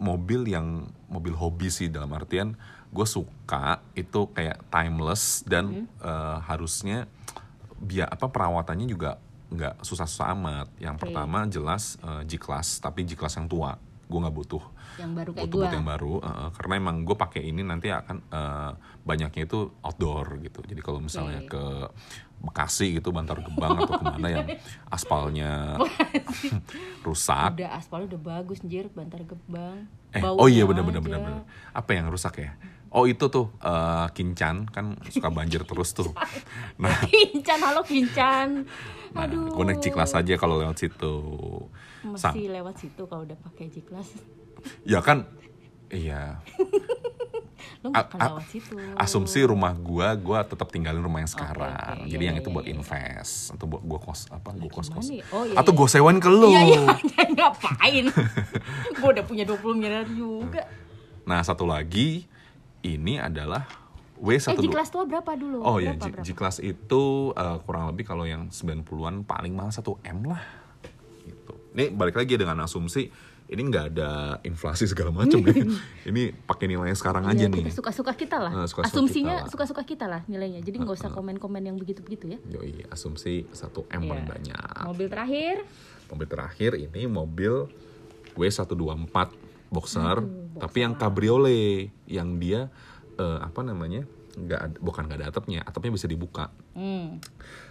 [0.01, 2.57] mobil yang mobil hobi sih dalam artian
[2.97, 7.05] gue suka itu kayak timeless dan eh, harusnya
[7.77, 9.21] biar apa perawatannya juga
[9.53, 10.67] nggak susah-susah amat.
[10.81, 11.03] Yang Oke.
[11.05, 13.77] pertama jelas eh, G-Class tapi G-Class yang tua
[14.09, 14.65] gue nggak butuh
[15.01, 17.89] yang baru kayak butuh gue butuh yang baru uh, karena emang gue pakai ini nanti
[17.91, 20.61] akan uh, banyaknya itu outdoor gitu.
[20.63, 21.51] Jadi kalau misalnya Oke.
[21.51, 21.65] ke
[22.45, 24.47] Bekasi gitu Bantar Gebang atau ke mana yang
[24.97, 25.81] aspalnya
[27.01, 27.57] rusak.
[27.57, 29.89] Udah aspal udah bagus anjir bantar gebang.
[30.13, 32.53] Eh Baunya oh iya benar benar benar benar apa yang rusak ya?
[32.95, 36.13] Oh itu tuh uh, kincan kan suka banjir terus tuh.
[36.79, 36.95] Nah.
[37.11, 38.69] Kincan halo kincan.
[39.17, 39.51] Nah aduh.
[39.51, 41.15] gue naik ciklas aja kalau lewat situ.
[42.05, 44.44] Masih lewat situ kalau udah pakai J-Class
[44.85, 45.29] ya kan
[45.93, 46.41] iya
[47.85, 52.09] akan lewat situ asumsi rumah gua gua tetap tinggalin rumah yang sekarang oke.
[52.09, 52.73] jadi Iya, yang iya, itu iya, buat iya.
[52.73, 55.09] invest atau buat gua kos apa gua kos kos?
[55.29, 55.79] Oh, iya, atau iya.
[55.85, 56.81] gua sewain ke lu iya iya
[57.37, 58.07] ngapain
[58.97, 60.65] gue udah punya 20 miliar juga
[61.29, 62.25] nah satu lagi
[62.85, 63.69] ini adalah
[64.25, 66.25] W eh satu J-Class tua berapa dulu Oh ya, berapa, berapa?
[66.25, 70.39] G class itu uh, kurang lebih kalau yang 90-an paling mahal 1 M lah.
[71.27, 71.53] Gitu.
[71.75, 73.11] Ini balik lagi dengan asumsi
[73.47, 75.53] ini nggak ada inflasi segala macam ya.
[76.09, 77.69] Ini pakai nilai sekarang aja Iya, nih.
[77.69, 79.51] suka-suka kita lah suka-suka asumsinya kita lah.
[79.51, 84.03] suka-suka kita lah nilainya jadi nggak usah komen-komen yang begitu-begitu ya Yoi, asumsi 1 M
[84.03, 84.33] paling Iya.
[84.33, 84.77] banyak.
[84.87, 85.57] mobil terakhir
[86.07, 87.69] Mobil terakhir ini mobil
[88.35, 89.17] W124
[89.69, 90.17] boxer,
[90.55, 92.71] tapi yang cabriolet yang dia
[93.15, 97.23] eh, apa namanya nggak bukan nggak ada atapnya atapnya bisa dibuka Hmm.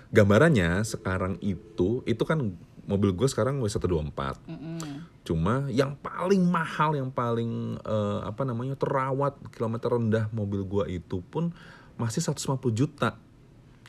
[0.10, 4.80] gambarannya sekarang itu itu kan mobil gue sekarang W124 Mm-mm.
[5.24, 11.24] cuma yang paling mahal yang paling eh, apa namanya terawat kilometer rendah mobil gue itu
[11.24, 11.56] pun
[11.96, 13.16] masih 150 juta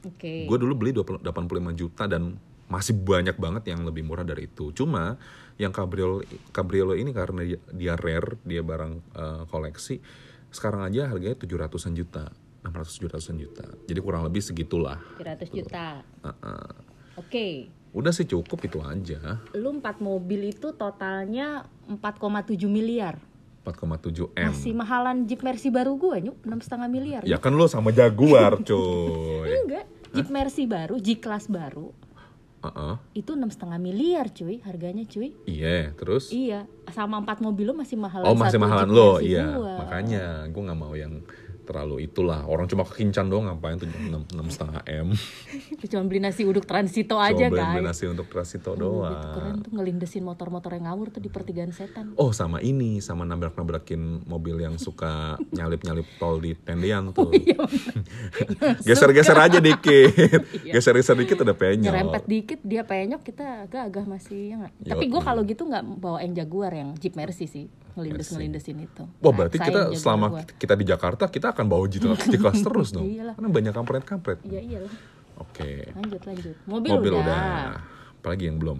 [0.06, 0.46] Oke.
[0.46, 2.38] gue dulu beli 20 85 juta dan
[2.70, 5.20] masih banyak banget yang lebih murah dari itu cuma
[5.60, 10.00] yang cabriolet cabriolet ini karena dia, dia rare dia barang eh, koleksi
[10.54, 12.24] sekarang aja harganya 700-an juta
[12.62, 16.00] 600 700-an juta jadi kurang lebih segitulah 300 juta.
[16.22, 16.94] Heeh.
[17.14, 17.46] Oke.
[17.94, 23.16] Udah sih cukup itu aja Lu empat mobil itu totalnya 4,7 miliar.
[23.62, 27.22] 4,7 m Masih mahalan Jeep Mercy baru gua nyuk, enam setengah miliar.
[27.22, 31.88] ya kan lo sama Jaguar coy Enggak, Jeep Mercy baru, G-Class baru,
[32.60, 32.94] Heeh.
[33.16, 35.32] itu enam setengah miliar cuy, harganya cuy.
[35.44, 38.26] iya terus Iya, sama empat mobil lo masih mahalan.
[38.26, 39.48] Oh masih mahalan lo, iya.
[39.54, 39.74] gua.
[39.80, 41.24] Makanya gue nggak mau yang
[41.64, 42.44] terlalu itulah.
[42.44, 45.08] Orang cuma kekincan doang ngapain tuh enam enam setengah m.
[45.90, 49.10] Cuma beli nasi uduk transito aja Coba beli nasi untuk transito Oh, doang.
[49.10, 52.12] itu keren tuh ngelindesin motor-motor yang ngawur tuh di pertigaan setan.
[52.14, 57.32] Oh sama ini, sama nabrak-nabrakin mobil yang suka nyalip-nyalip tol di tendean tuh.
[57.32, 57.58] Iya,
[58.86, 60.12] Geser-geser aja dikit.
[60.64, 60.76] Iya.
[60.76, 61.84] Geser-geser dikit udah penyok.
[61.86, 64.68] Nyerempet dikit dia penyok kita agak-agak masih ya?
[64.84, 69.02] Tapi gue kalau gitu nggak bawain Jaguar yang Jeep Mercy sih ngelindes ngelindesin itu.
[69.18, 70.42] Wah Nah, berarti sayang kita selama gua.
[70.46, 73.06] kita di Jakarta kita akan bawa G-Class terus dong.
[73.06, 73.34] Iyalah.
[73.34, 74.38] Karena banyak kampret-kampret.
[74.42, 74.94] Iya iyalah.
[75.36, 75.90] Oke.
[75.92, 76.56] Lanjut lanjut.
[76.64, 77.22] Mobil, Mobil udah.
[77.22, 77.68] udah.
[78.16, 78.78] Apalagi yang belum.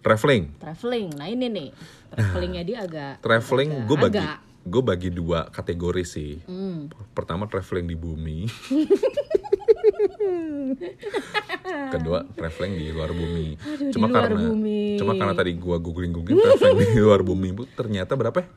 [0.00, 0.56] Traveling.
[0.58, 1.06] Traveling.
[1.14, 1.68] Nah ini nih
[2.10, 3.14] travelingnya dia agak.
[3.24, 4.38] Traveling gue bagi agak.
[4.64, 6.32] gue bagi dua kategori sih.
[6.44, 6.92] Hmm.
[7.12, 8.38] Pertama traveling di bumi.
[11.94, 13.56] Kedua traveling di luar bumi.
[13.56, 14.98] Aduh, cuma luar karena bumi.
[15.00, 18.38] cuma karena tadi gua googling googling traveling di luar bumi bu ternyata berapa?
[18.42, 18.48] ya?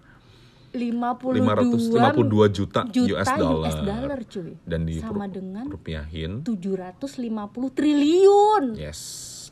[0.77, 3.71] 52 552 juta, juta US dollar.
[3.71, 4.51] US dollar cuy.
[4.67, 8.75] Dan di sama dengan rupiahin 750 triliun.
[8.75, 8.99] yes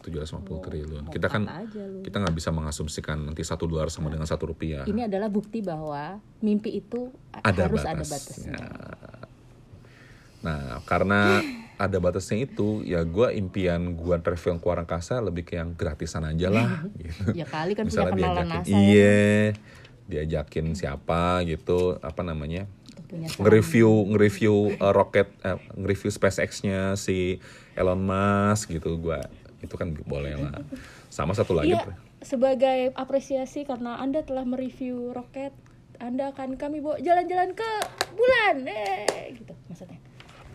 [0.05, 1.03] 750 triliun.
[1.09, 1.49] Kita kan
[2.05, 4.85] kita nggak bisa mengasumsikan nanti satu dolar sama dengan satu rupiah.
[4.85, 8.53] Ini adalah bukti bahwa mimpi itu ada harus ada batasnya.
[8.53, 9.25] batasnya.
[10.45, 11.41] Nah, karena
[11.75, 16.23] ada batasnya itu, ya gue impian gue traveling ke luar angkasa lebih ke yang gratisan
[16.23, 16.87] aja lah.
[16.99, 17.35] gitu.
[17.35, 18.79] Ya kali kan punya Misalnya kenalan diajakin, NASA ya.
[18.79, 19.19] iya,
[20.05, 22.69] diajakin siapa gitu, apa namanya,
[23.05, 27.43] Punya nge-review nge-review uh, roket, uh, nge-review SpaceX-nya si
[27.75, 29.19] Elon Musk gitu, gue
[29.59, 30.61] itu kan boleh lah.
[31.09, 35.51] Sama satu lagi, Iya, sebagai apresiasi karena Anda telah mereview roket,
[35.97, 37.71] Anda akan kami bawa jalan-jalan ke
[38.13, 38.55] bulan.
[38.67, 39.99] Eh, gitu maksudnya.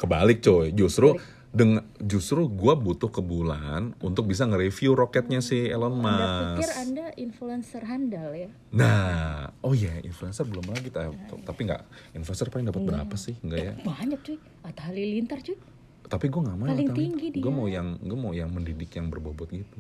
[0.01, 5.99] Kebalik coy, justru dengan justru gue butuh ke bulan untuk bisa nge-review roketnya si Elon
[5.99, 6.39] Anda Musk.
[6.63, 8.49] pikir Anda influencer handal ya?
[8.71, 11.11] Nah, oh iya influencer belum lagi ta-
[11.43, 13.35] tapi nggak influencer paling dapat berapa sih?
[13.43, 13.73] Enggak ya.
[13.83, 14.39] Banyak cuy.
[14.63, 15.59] Atta Halilintar cuy.
[16.07, 16.71] Tapi gue nggak mau.
[16.71, 17.43] Paling tinggi dia.
[17.43, 19.79] Gue mau yang gue mau yang mendidik yang berbobot gitu.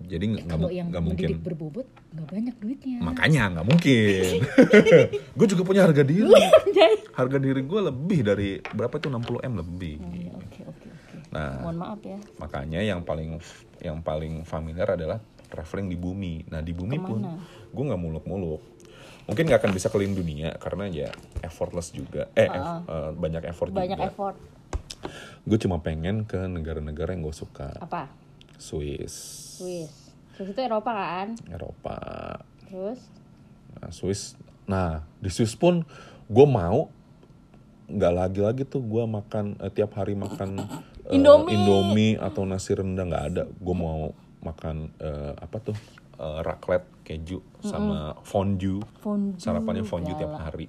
[0.00, 1.28] Jadi nggak Eh, Kalau yang mungkin.
[1.38, 2.98] berbobot nggak banyak duitnya.
[3.00, 4.40] Makanya nggak mungkin.
[5.38, 6.30] gue juga punya harga diri.
[7.10, 9.94] harga diri gue lebih dari berapa itu 60 m lebih.
[10.00, 11.16] Iya, Oke oke oke.
[11.30, 12.18] Nah, Mohon maaf ya.
[12.38, 13.38] makanya yang paling
[13.78, 16.48] yang paling familiar adalah traveling di bumi.
[16.48, 17.38] Nah di bumi pun Ke mana?
[17.68, 18.60] gue nggak muluk-muluk.
[19.26, 21.08] Mungkin nggak akan bisa keliling dunia karena ya
[21.40, 22.26] effortless juga.
[22.32, 24.06] Eh eff- eh, banyak effort Banyak juga.
[24.06, 24.36] effort.
[25.42, 27.72] Gue cuma pengen ke negara-negara yang gue suka.
[27.76, 28.10] Apa?
[28.60, 29.14] Swiss,
[29.58, 30.12] Swiss.
[30.36, 31.28] Swiss itu Eropa kan?
[31.48, 31.96] Eropa.
[32.68, 33.00] Terus
[33.80, 34.36] Nah, Swiss.
[34.68, 35.82] Nah di Swiss pun
[36.28, 36.92] gue mau
[37.90, 40.60] nggak lagi-lagi tuh gue makan eh, tiap hari makan
[41.08, 41.50] eh, Indomie.
[41.56, 43.42] Indomie atau nasi rendang nggak ada.
[43.48, 44.12] Gue mau
[44.44, 45.76] makan eh, apa tuh
[46.20, 48.84] eh, raclette keju sama fondue.
[49.02, 49.40] fondue.
[49.40, 50.44] Sarapannya fondue tiap gala.
[50.46, 50.66] hari.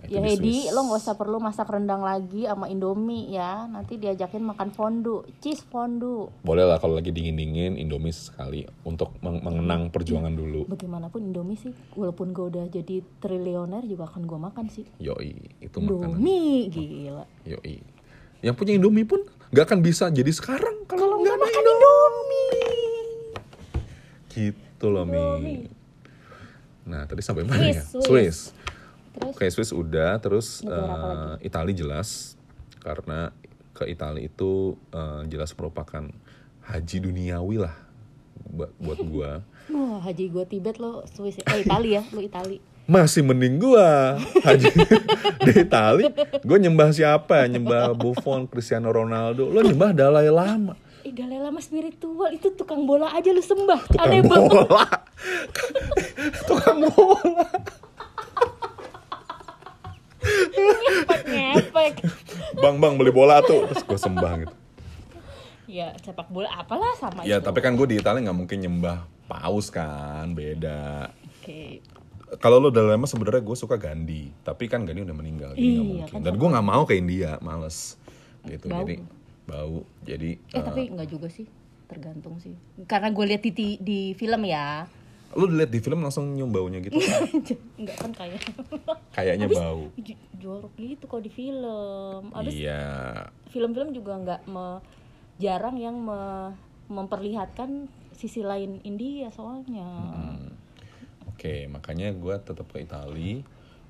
[0.00, 0.72] Nah, Ya di Hedi, Swiss.
[0.72, 3.64] lo nggak usah perlu masak rendang lagi sama Indomie ya.
[3.66, 6.32] Nanti diajakin makan fondue, cheese fondue.
[6.40, 10.64] Boleh lah kalau lagi dingin-dingin Indomie sekali untuk meng- mengenang perjuangan dulu.
[10.66, 14.88] Bagaimanapun Indomie sih, walaupun gue udah jadi triliuner juga akan gue makan sih.
[14.96, 16.16] Yoi, itu makanan.
[16.16, 17.24] Indomie, gila.
[17.44, 17.76] Yoi.
[18.40, 23.36] Yang punya Indomie pun nggak akan bisa jadi sekarang kalau nggak makan Indomie.
[24.30, 25.12] Gitu loh Mi.
[25.12, 25.62] Indomie.
[26.82, 27.84] Nah tadi sampai mana ya?
[27.84, 28.38] Swiss, Swiss.
[29.10, 32.38] Terus Oke Swiss udah, terus apa eh, Itali jelas
[32.80, 33.34] karena
[33.74, 36.06] ke Itali itu eh, jelas merupakan
[36.70, 37.74] haji duniawi lah
[38.46, 39.42] buat buat gua.
[39.70, 42.58] wah haji gue Tibet lo Swiss, eh Itali ya, lo Itali.
[42.90, 44.66] Masih mending gua haji
[45.46, 46.10] di Itali.
[46.42, 47.46] Gua nyembah siapa?
[47.46, 49.46] Nyembah Buffon, Cristiano Ronaldo.
[49.46, 50.74] Lo nyembah Dalai Lama.
[51.06, 53.80] Eh Dalai Lama spiritual itu tukang bola aja lu sembah.
[53.94, 54.84] Tukang Aneh bola.
[56.50, 57.46] Tukang bola.
[61.26, 61.96] Respect
[62.56, 63.66] bang bang beli bola tuh.
[63.66, 64.54] Terus gue sembah gitu.
[65.70, 67.46] Ya sepak bola apalah sama ya itu.
[67.46, 71.10] tapi kan gue di Italia nggak mungkin nyembah paus kan beda.
[71.38, 71.78] Oke.
[72.38, 75.78] Kalau lo udah lama sebenarnya gue suka Gandhi tapi kan Gandhi udah meninggal jadi nggak
[75.78, 76.10] Iya, mungkin.
[76.10, 77.94] kan dan gue nggak mau ke India males.
[78.42, 78.82] Gitu Bau.
[78.82, 78.94] jadi
[79.46, 79.78] bau.
[80.02, 81.46] Jadi eh eh, tapi nggak juga sih
[81.86, 82.54] tergantung sih.
[82.86, 84.86] Karena gue lihat di, di di film ya
[85.30, 86.98] lo lihat di film langsung nyium baunya gitu
[87.80, 88.42] nggak kan kayak
[89.14, 89.82] kayaknya Habis bau
[90.40, 92.82] jorok gitu kalau di film abis iya
[93.48, 94.82] film-film juga nggak me-
[95.38, 96.54] jarang yang me-
[96.90, 100.50] memperlihatkan sisi lain India soalnya Hmm.
[101.30, 103.40] Oke, makanya gue tetap ke Itali.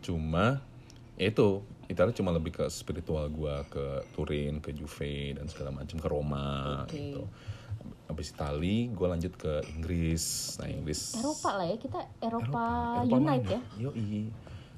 [0.07, 0.63] Cuma
[1.19, 5.99] ya itu Italia cuma lebih ke spiritual gue ke Turin, ke Juve dan segala macam
[5.99, 6.95] ke Roma Oke.
[6.95, 7.27] gitu.
[8.11, 10.25] Habis Itali, gue lanjut ke Inggris.
[10.59, 11.15] Nah Inggris.
[11.15, 12.63] Eropa lah ya kita Eropa,
[12.99, 14.27] Eropa Unite ya Yoi,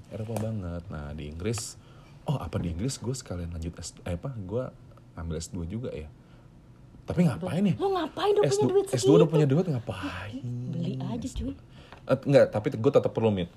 [0.08, 0.82] Eropa banget.
[0.86, 1.80] Nah di Inggris,
[2.22, 4.36] oh apa di Inggris gue sekalian lanjut S, eh apa?
[4.36, 4.68] Gue
[5.14, 6.12] ambil S2 juga ya.
[7.02, 7.74] Tapi ngapain ya?
[7.74, 10.38] lo ngapain dong punya S2, duit S2 segitu udah punya duit ngapain?
[10.70, 11.52] beli aja cuy
[12.02, 13.48] Eh, enggak, tapi gue tetap perlu mit.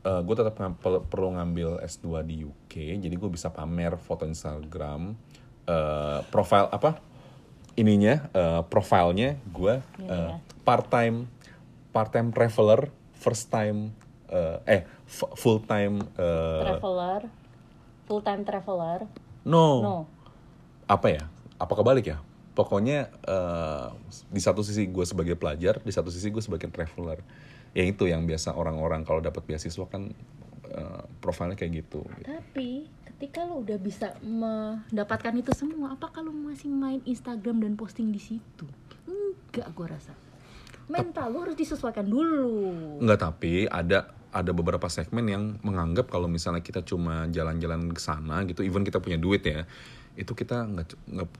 [0.00, 5.12] gue tetap ngam- pel- perlu ngambil S2 di UK, jadi gue bisa pamer foto Instagram,
[5.66, 6.96] eh profile apa?
[7.78, 10.36] Ininya, eh, profilnya gue Iya, iya.
[10.66, 11.30] part time
[11.94, 13.94] part time traveler, first time
[14.28, 17.30] eh, eh full time traveler
[18.04, 19.08] full time traveler
[19.48, 19.96] no, no
[20.88, 21.24] apa ya?
[21.60, 22.18] Apa kebalik ya?
[22.56, 23.88] Pokoknya eh,
[24.32, 27.22] di satu sisi gue sebagai pelajar, di satu sisi gue sebagai traveler.
[27.76, 30.10] Ya itu yang biasa orang-orang kalau dapat beasiswa kan
[30.66, 32.02] eh, profilnya kayak gitu.
[32.24, 38.14] tapi ketika lo udah bisa mendapatkan itu semua apa kalau masih main Instagram dan posting
[38.14, 38.62] di situ
[39.10, 40.14] enggak gue rasa
[40.86, 42.62] mental lo harus disesuaikan dulu
[43.02, 48.44] Enggak tapi ada ada beberapa segmen yang menganggap kalau misalnya kita cuma jalan-jalan ke sana
[48.44, 49.64] gitu, even kita punya duit ya,
[50.20, 50.88] itu kita nggak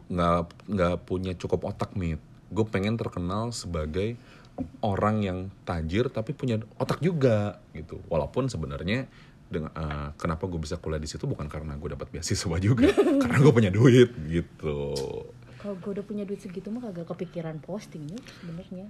[0.08, 0.40] nggak
[0.72, 2.16] nggak punya cukup otak mit.
[2.48, 4.16] Gue pengen terkenal sebagai
[4.80, 8.00] orang yang tajir tapi punya otak juga gitu.
[8.08, 9.04] Walaupun sebenarnya
[9.48, 13.38] dengan eh, kenapa gue bisa kuliah di situ bukan karena gue dapat beasiswa juga, karena
[13.40, 14.94] gue punya duit gitu.
[15.58, 18.86] kalau gue udah punya duit segitu mah kagak kepikiran posting yuk sebenarnya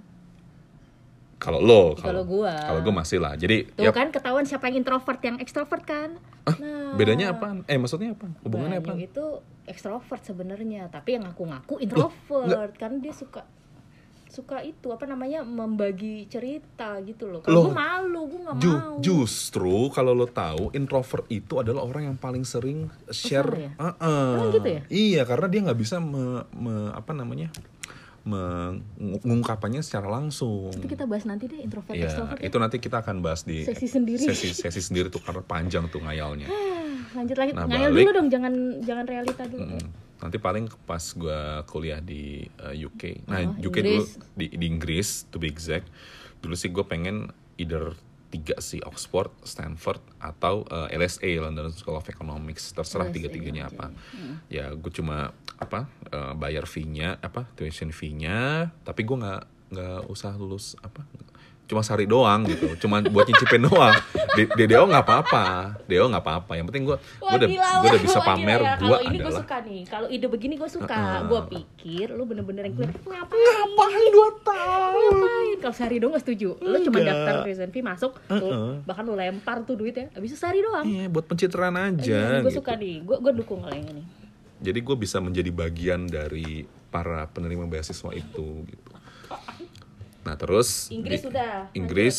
[1.39, 2.51] Kalau lo, Kalau gua.
[2.51, 3.31] kalau gue masih lah.
[3.39, 6.19] Jadi tuh ya, kan ketahuan siapa yang introvert yang ekstrovert kan
[6.59, 7.63] nah bedanya apa?
[7.63, 8.27] Eh maksudnya apa?
[8.43, 8.99] Hubungannya apa?
[8.99, 13.47] Itu ekstrovert sebenarnya tapi yang ngaku-ngaku introvert kan dia suka
[14.29, 18.95] suka itu apa namanya membagi cerita gitu loh kalau gue malu gue nggak Ju- mau
[18.99, 23.49] justru kalau lo tahu introvert itu adalah orang yang paling sering share.
[23.49, 23.69] ya?
[23.75, 24.37] Uh-uh.
[24.37, 24.81] Emang gitu ya?
[24.87, 27.49] Iya karena dia nggak bisa me, me- apa namanya
[28.21, 30.69] mengungkapannya secara langsung.
[30.71, 32.45] itu kita bahas nanti deh introvert Ya, ekstrovert ya.
[32.45, 34.21] itu nanti kita akan bahas di Sesi sendiri.
[34.21, 36.45] Sesi, sesi sendiri tuh karena panjang tuh ngayalnya.
[37.17, 38.05] Lanjut lagi Nah, ngayal balik.
[38.05, 40.08] dulu dong jangan jangan realita dulu Mm.
[40.19, 43.25] Nanti paling pas gue kuliah di uh, UK.
[43.25, 43.87] Nah, Oh, UK Inggris.
[43.87, 44.03] dulu
[44.35, 45.87] di, di Inggris to be exact.
[46.39, 47.95] Dulu sih gue pengen either
[48.29, 52.69] tiga sih Oxford, Stanford atau uh, LSE London School of Economics.
[52.71, 53.73] Terserah LSE tiga-tiganya aja.
[53.73, 53.85] apa.
[54.47, 60.33] Ya gue cuma apa uh, bayar fee-nya apa tuition fee-nya, tapi gue nggak nggak usah
[60.33, 61.05] lulus apa
[61.69, 62.73] cuma sehari doang gitu.
[62.81, 63.93] Cuma buat nyicipin doang.
[64.33, 65.45] Di DO nggak apa-apa.
[65.85, 66.51] DO nggak apa-apa.
[66.57, 69.81] Yang penting gue gue udah gue udah bisa pamer gue ini gue adalah suka nih.
[69.85, 71.29] Kalau ide begini gue suka.
[71.29, 73.37] Gue pikir lu bener-bener yang clear ngapain?
[73.37, 75.11] Ngapain dua tahun?
[75.13, 75.57] Ngapain?
[75.61, 76.49] Kalau sehari doang gak setuju.
[76.57, 80.09] Lu cuma daftar tuition fee masuk lu- bahkan lu lempar tuh duitnya.
[80.17, 80.83] Abis itu sehari doang.
[80.83, 82.41] Iya, buat pencitraan aja.
[82.41, 82.65] gue gitu.
[82.65, 83.05] suka nih.
[83.05, 84.03] Gue gue dukung kalau yang ini.
[84.59, 88.89] Jadi gue bisa menjadi bagian dari para penerima beasiswa itu gitu.
[90.29, 92.17] Nah terus Inggris di, udah, Inggris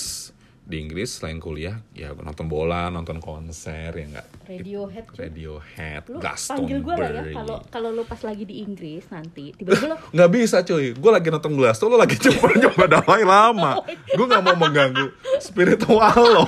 [0.66, 4.26] di Inggris selain kuliah ya nonton bola, nonton konser ya enggak.
[4.50, 5.18] Radiohead cuy.
[5.22, 9.94] Radiohead, lu panggil gue lah ya kalau kalau lu pas lagi di Inggris nanti tiba-tiba
[9.94, 13.72] lu nggak bisa cuy, gue lagi nonton Glastonbury, lo lagi coba coba Dalai Lama.
[13.86, 15.06] Gue nggak mau mengganggu
[15.38, 16.42] spiritual lo.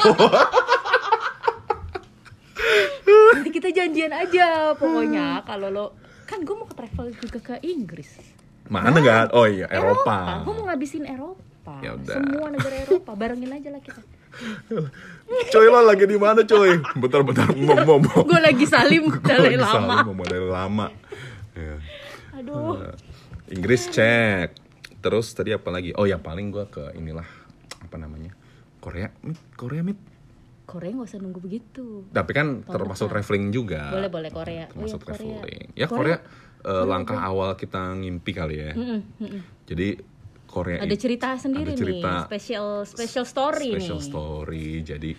[3.33, 5.87] nanti kita janjian aja pokoknya kalau lo
[6.27, 8.19] kan gue mau ke travel juga ke Inggris
[8.71, 9.37] Mana nggak?
[9.37, 10.47] Oh iya Eropa.
[10.47, 12.17] gue mau ngabisin Eropa Ya udah.
[12.19, 14.03] semua negara Eropa barengin aja lah kita
[15.53, 16.81] Coy lo lagi di mana coy?
[16.99, 18.21] Bentar-bentar mau mau mau.
[18.25, 20.87] gue lagi salim dari lama mau dari lama.
[21.53, 21.77] Ya.
[22.41, 22.97] aduh Eh,
[23.53, 24.57] Inggris cek.
[25.05, 25.93] Terus tadi apa lagi?
[25.99, 27.27] Oh ya paling gua ke inilah
[27.83, 28.33] apa namanya?
[28.83, 29.99] Korea, mit, Korea mit.
[30.63, 33.93] Korea nggak usah nunggu begitu Tapi kan termasuk traveling juga.
[33.93, 35.19] boleh boleh Korea oh, Termasuk iya, Korea.
[35.21, 35.67] traveling.
[35.77, 36.17] Ya Korea,
[36.65, 38.73] eh, langkah awal kita ngimpi kali ya.
[38.73, 39.41] Mm-mm, mm-mm.
[39.69, 39.89] Jadi
[40.53, 44.69] Korea ada cerita sendiri ada cerita nih special special story special nih story.
[44.85, 45.11] Jadi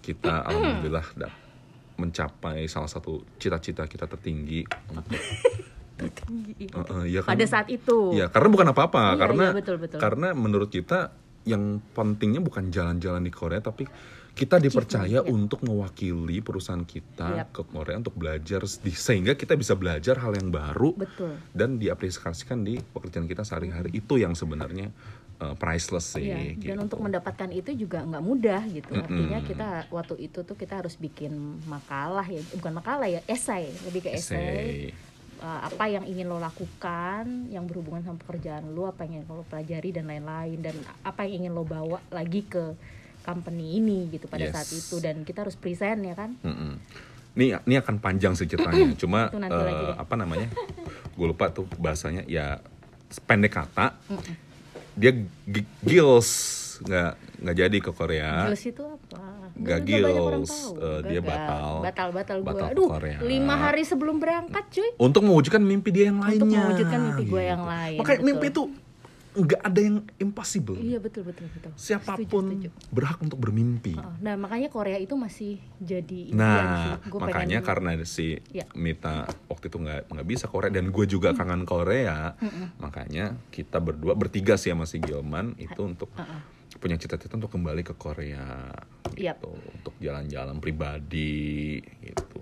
[0.00, 1.36] kita alhamdulillah dap-
[1.98, 5.20] mencapai salah satu cita-cita kita tertinggi untuk
[5.98, 6.70] Tertinggi.
[6.70, 7.34] Eh, eh, ya kan?
[7.34, 9.98] pada saat itu Ya, karena bukan Iya, apa-apa, karena iya, betul, betul.
[9.98, 11.10] karena menurut kita
[11.48, 13.88] yang pentingnya bukan jalan-jalan di Korea, tapi
[14.38, 17.48] kita dipercaya untuk mewakili perusahaan kita Yap.
[17.50, 22.78] ke Korea untuk belajar sehingga kita bisa belajar hal yang baru betul dan diaplikasikan di
[22.78, 24.94] pekerjaan kita sehari-hari itu yang sebenarnya
[25.42, 26.30] uh, priceless sih.
[26.30, 26.70] Iya, gitu.
[26.70, 28.94] dan untuk mendapatkan itu juga nggak mudah gitu.
[28.94, 29.06] Mm-mm.
[29.10, 34.06] Artinya kita waktu itu tuh kita harus bikin makalah ya, bukan makalah ya, esai, lebih
[34.06, 34.38] ke esai.
[34.38, 35.07] Essay.
[35.38, 39.46] Uh, apa yang ingin lo lakukan, yang berhubungan sama pekerjaan lo, apa yang ingin lo
[39.46, 42.74] pelajari dan lain-lain, dan apa yang ingin lo bawa lagi ke
[43.22, 44.52] company ini gitu pada Yes.
[44.52, 46.34] saat itu dan kita harus present ya kan.
[46.42, 46.74] Mm-mm.
[47.38, 48.90] Ini ini akan panjang sih ceritanya.
[49.04, 49.46] Cuma lagi
[49.86, 49.94] deh.
[49.94, 50.48] apa namanya?
[51.14, 52.26] Gue lupa tuh bahasanya.
[52.26, 52.58] Ya
[53.22, 53.94] pendek kata.
[54.98, 55.14] Dia
[55.46, 55.70] gi-
[56.80, 57.10] nggak
[57.42, 58.30] nggak jadi ke Korea.
[58.46, 59.18] Gils itu apa?
[59.58, 61.82] Orang gils, eh, dia batal.
[61.82, 62.46] Batal-batal gue.
[62.46, 63.18] Batal ke Aduh, Korea.
[63.20, 64.90] lima hari sebelum berangkat cuy.
[64.96, 66.38] Untuk mewujudkan mimpi dia yang lainnya.
[66.38, 68.28] Untuk mewujudkan mimpi gue yang lain, Makanya betul.
[68.30, 68.62] mimpi itu
[69.38, 70.74] nggak ada yang impossible.
[70.74, 71.70] Iya betul betul betul.
[71.78, 72.90] Siapa pun Setuju, setuju.
[72.90, 73.94] berhak untuk bermimpi.
[73.94, 77.06] Oh, Nah makanya Korea itu masih jadi Nah, sih.
[77.06, 78.66] Gua makanya karena si Ya.
[78.74, 82.34] Mita waktu itu nggak nggak bisa Korea dan gue juga kangen Korea,
[82.76, 86.57] makanya kita berdua bertiga sih sama si Gilman itu untuk Uh-uh.
[86.76, 88.68] Punya cita-cita untuk kembali ke Korea,
[89.16, 89.40] Yap.
[89.40, 92.38] gitu, untuk jalan-jalan pribadi, gitu,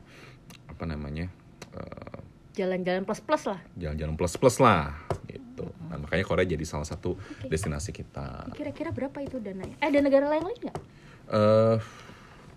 [0.67, 1.31] apa namanya,
[1.73, 2.19] eh,
[2.53, 3.61] jalan-jalan plus plus lah.
[3.79, 5.71] jalan-jalan plus-plus lah, gitu.
[5.87, 7.15] Nah, makanya Korea jadi salah satu
[7.45, 8.51] destinasi kita.
[8.53, 9.79] Kira-kira berapa itu dananya?
[9.79, 10.79] Eh ada negara lain lain nggak?
[11.27, 11.79] eh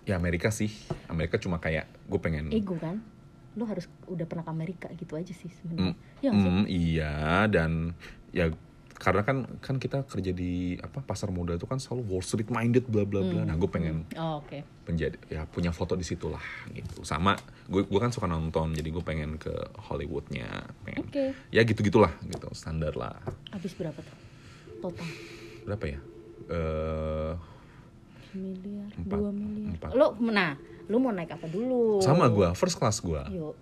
[0.06, 0.70] ya Amerika sih,
[1.06, 2.98] Amerika cuma kayak gue pengen Ego kan?
[3.54, 5.94] Lo harus udah pernah ke Amerika gitu aja sih Mm, sebenarnya.
[6.20, 6.50] Nggak sih?
[6.50, 7.14] mm, iya
[7.46, 7.70] dan
[8.30, 8.50] ya
[9.00, 12.84] karena kan kan kita kerja di apa pasar modal itu kan selalu Wall Street minded
[12.84, 13.48] bla bla bla.
[13.48, 14.60] Nah, gue pengen Oh, Oke.
[14.84, 17.00] menjadi ya punya foto di situ lah gitu.
[17.00, 17.32] Sama
[17.64, 19.50] gue gue kan suka nonton jadi gue pengen ke
[19.88, 21.32] Hollywoodnya, pengen Oke.
[21.48, 23.16] ya gitu gitulah gitu standar lah.
[23.48, 24.18] Habis berapa tuh?
[24.80, 25.08] Total
[25.64, 25.98] Berapa ya?
[26.52, 27.32] Eh
[28.30, 29.16] miliar, Empat.
[29.16, 29.74] dua miliar.
[29.74, 29.90] Empat.
[29.90, 30.54] Lo, nah,
[30.86, 31.98] lo mau naik apa dulu?
[31.98, 33.56] sama gue first class gue Yo,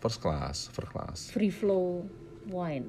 [0.00, 1.18] first class first class.
[1.30, 2.02] free flow
[2.48, 2.86] wine.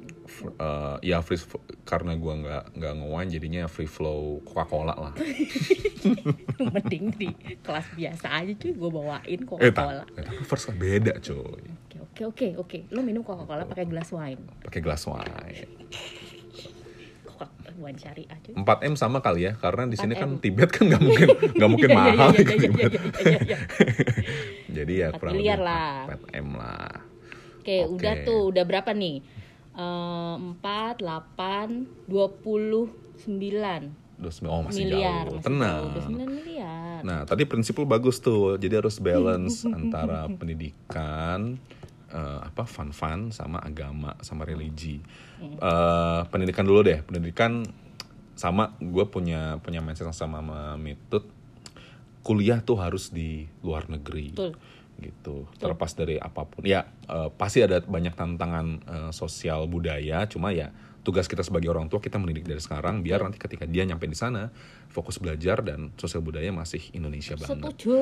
[0.56, 1.42] Eh, ya free
[1.84, 5.14] karena gue nggak nggak nge-wine jadinya free flow Coca Cola lah.
[6.72, 7.30] Mending di
[7.60, 10.04] kelas biasa aja cuy, gue bawain Eh, Coca-Cola.
[10.08, 11.62] tak, eh, tapi first beda coy.
[11.92, 12.78] Oke oke oke oke.
[12.96, 14.42] Lo minum Coca-Cola pakai gelas wine.
[14.64, 15.68] Pakai gelas wine.
[17.28, 17.46] Coca
[17.76, 18.54] wine syariah cuy.
[18.56, 20.42] 4 m sama kali ya, karena di sini kan 4M.
[20.42, 21.28] Tibet kan nggak mungkin
[21.60, 22.92] nggak mungkin mahal di Tibet.
[24.72, 25.96] Jadi ya 4 kurang miliar lebih lah.
[26.18, 26.94] 4 m lah.
[27.62, 27.94] Oke, Oke.
[27.94, 29.22] udah tuh, udah berapa nih?
[30.38, 32.90] Empat, delapan, dua puluh
[33.22, 35.26] sembilan oh masih miliar.
[35.26, 35.36] jauh.
[35.38, 35.84] masih Tenang.
[35.98, 36.10] jauh.
[36.14, 37.00] Miliar.
[37.02, 38.58] Nah, tadi prinsip lu bagus tuh.
[38.62, 41.58] Jadi harus balance antara pendidikan
[42.12, 45.02] eh, apa fun-fun sama agama sama religi.
[45.42, 47.02] Eh, pendidikan dulu deh.
[47.02, 47.66] Pendidikan
[48.38, 51.26] sama gue punya punya mindset yang sama sama Mitut.
[52.22, 54.38] Kuliah tuh harus di luar negeri.
[54.38, 54.54] Betul.
[55.02, 60.54] Gitu terlepas dari apa pun ya eh, pasti ada banyak tantangan eh, sosial budaya cuma
[60.54, 60.70] ya
[61.02, 64.14] tugas kita sebagai orang tua kita mendidik dari sekarang biar nanti ketika dia nyampe di
[64.14, 64.54] sana
[64.94, 67.98] fokus belajar dan sosial budaya masih Indonesia banget Setuju.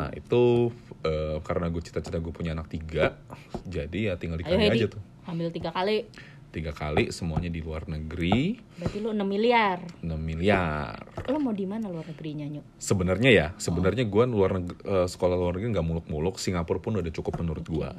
[0.00, 0.72] nah itu
[1.04, 3.20] eh, karena gue cita-cita gue punya anak tiga
[3.68, 6.08] jadi ya tinggal dikali Hedi, aja tuh ambil tiga kali.
[6.48, 9.78] Tiga kali semuanya di luar negeri Berarti lu 6 miliar.
[10.00, 12.64] 6 miliar Lo mau di mana luar negerinya, Nyuk?
[12.76, 17.10] sebenarnya ya sebenarnya gue luar neg- eh, sekolah luar negeri nggak muluk-muluk Singapura pun udah
[17.10, 17.90] cukup menurut gue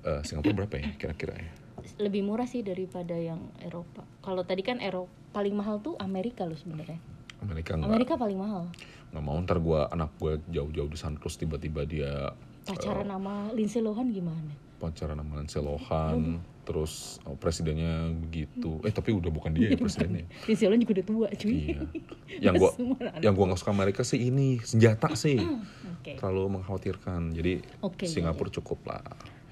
[0.00, 1.50] Eh, Singapura berapa ya kira-kira ya
[1.98, 4.06] Lebih murah sih daripada yang Eropa.
[4.20, 6.98] Kalau tadi kan Eropa paling mahal tuh Amerika lo sebenarnya.
[7.40, 8.70] Amerika nggak Amerika paling mahal.
[9.08, 12.30] nggak mau ntar gue anak gue jauh-jauh di sana terus tiba-tiba dia
[12.62, 14.52] Pacaran sama Lindsay Lohan gimana?
[14.76, 16.38] pacaran sama Lindsay Lohan
[16.68, 21.26] terus oh, presidennya begitu eh tapi udah bukan dia ya presidennya Lohan juga udah tua,
[21.32, 21.56] cuy.
[21.64, 21.80] iya
[22.52, 23.24] yang anak.
[23.24, 26.20] yang gue nggak suka Amerika sih ini senjata sih Oke.
[26.20, 29.00] terlalu mengkhawatirkan jadi Oke, iya, Singapura cukup lah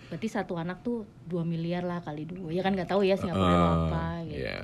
[0.06, 2.54] Berarti satu anak tuh 2 miliar lah kali dua.
[2.54, 4.38] Ya kan nggak tahu ya Singapura Eh, apa gitu.
[4.38, 4.58] Iya,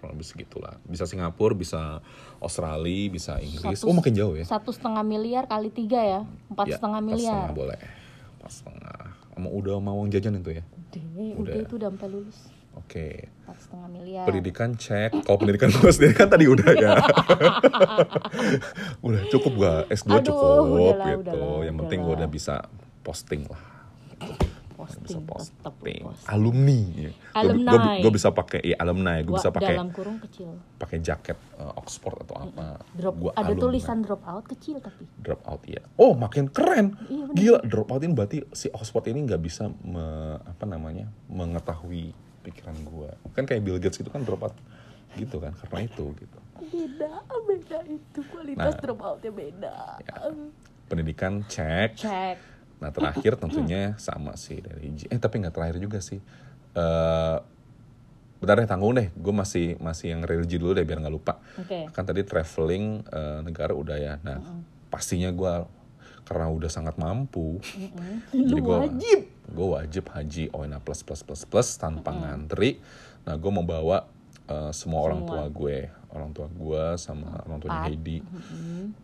[0.00, 0.74] kurang lebih segitulah.
[0.88, 2.00] Bisa Singapura, bisa
[2.40, 3.84] Australia, bisa Inggris.
[3.84, 4.48] Satu- oh makin jauh ya?
[4.48, 7.36] Satu setengah miliar kali tiga ya, empat Ya, setengah miliar.
[7.36, 7.80] setengah boleh.
[8.40, 9.00] Empat setengah.
[9.36, 10.64] Sama udah mau uang jajan itu ya?
[10.90, 11.04] Udah,
[11.36, 11.52] Udah.
[11.52, 12.38] udah itu udah sampai lulus.
[12.74, 13.08] Oke.
[13.42, 14.24] Empat setengah miliar.
[14.24, 15.10] Pendidikan cek.
[15.20, 16.94] Kalau pendidikan gue sendiri kan tadi udah ya.
[19.06, 19.80] udah cukup gak?
[19.90, 21.20] S2 Aduh, cukup udahlah, gitu.
[21.20, 22.20] udahlah, Yang penting gue udahlah.
[22.22, 22.54] udah bisa
[23.02, 23.62] posting lah.
[24.88, 26.02] Posting posting, bisa tetap posting.
[26.02, 26.30] posting.
[26.30, 26.80] Alumni.
[26.94, 27.10] ya.
[27.34, 27.94] Alumni.
[27.98, 30.48] Gue bisa pakai ya alumni, gue bisa pakai dalam kurung kecil.
[30.74, 32.66] pakai jaket eh, Oxford atau apa.
[32.90, 33.62] Drop Gua ada alumni.
[33.62, 35.04] tulisan drop out kecil tapi.
[35.16, 35.84] drop out ya.
[35.94, 36.96] Oh, makin keren.
[37.04, 37.36] Iya, bener.
[37.36, 41.04] Gila, drop out ini berarti si Oxford ini nggak bisa me- apa namanya?
[41.28, 42.10] mengetahui
[42.40, 43.12] pikiran gua.
[43.30, 44.56] Kan kayak Bill Gates itu kan drop out
[45.14, 46.38] gitu kan karena itu gitu.
[46.58, 47.12] Beda,
[47.44, 48.80] beda itu kualitas Nah.
[48.80, 49.76] drop outnya beda.
[50.00, 50.16] Ya.
[50.84, 51.94] Pendidikan cek.
[51.94, 52.36] Cek.
[52.78, 56.22] Nah, terakhir tentunya sama sih dari eh tapi nggak terakhir juga sih.
[56.72, 57.36] Eh
[58.38, 61.42] bentar deh tanggung deh, gue masih masih yang religi dulu deh biar nggak lupa.
[61.56, 61.90] Oke.
[61.90, 64.14] kan tadi traveling eh, negara udah ya.
[64.22, 64.38] Nah
[64.88, 65.52] pastinya gue
[66.22, 67.56] karena udah sangat mampu
[68.30, 69.26] Lu gua- wajib.
[69.48, 70.44] gue wajib haji.
[70.52, 72.78] ONA plus plus plus plus tanpa ngantri.
[73.26, 74.06] Nah gue mau bawa
[74.46, 75.30] eh, semua orang Semua.
[75.34, 75.78] tua gue.
[76.08, 77.90] Orang tua gue sama orang tuanya Empat.
[77.90, 78.18] Heidi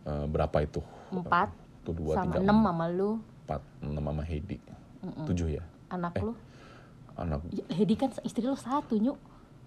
[0.05, 0.81] Eh, berapa itu?
[1.11, 1.51] Empat.
[1.83, 4.57] tuh dua Sama tiga enam sama lu, empat enam sama Heidi
[5.23, 6.23] tujuh ya anak Eh.
[6.23, 6.33] lu.
[7.15, 9.15] anak Ya, Hedi kan istri lu satu, Nyuk.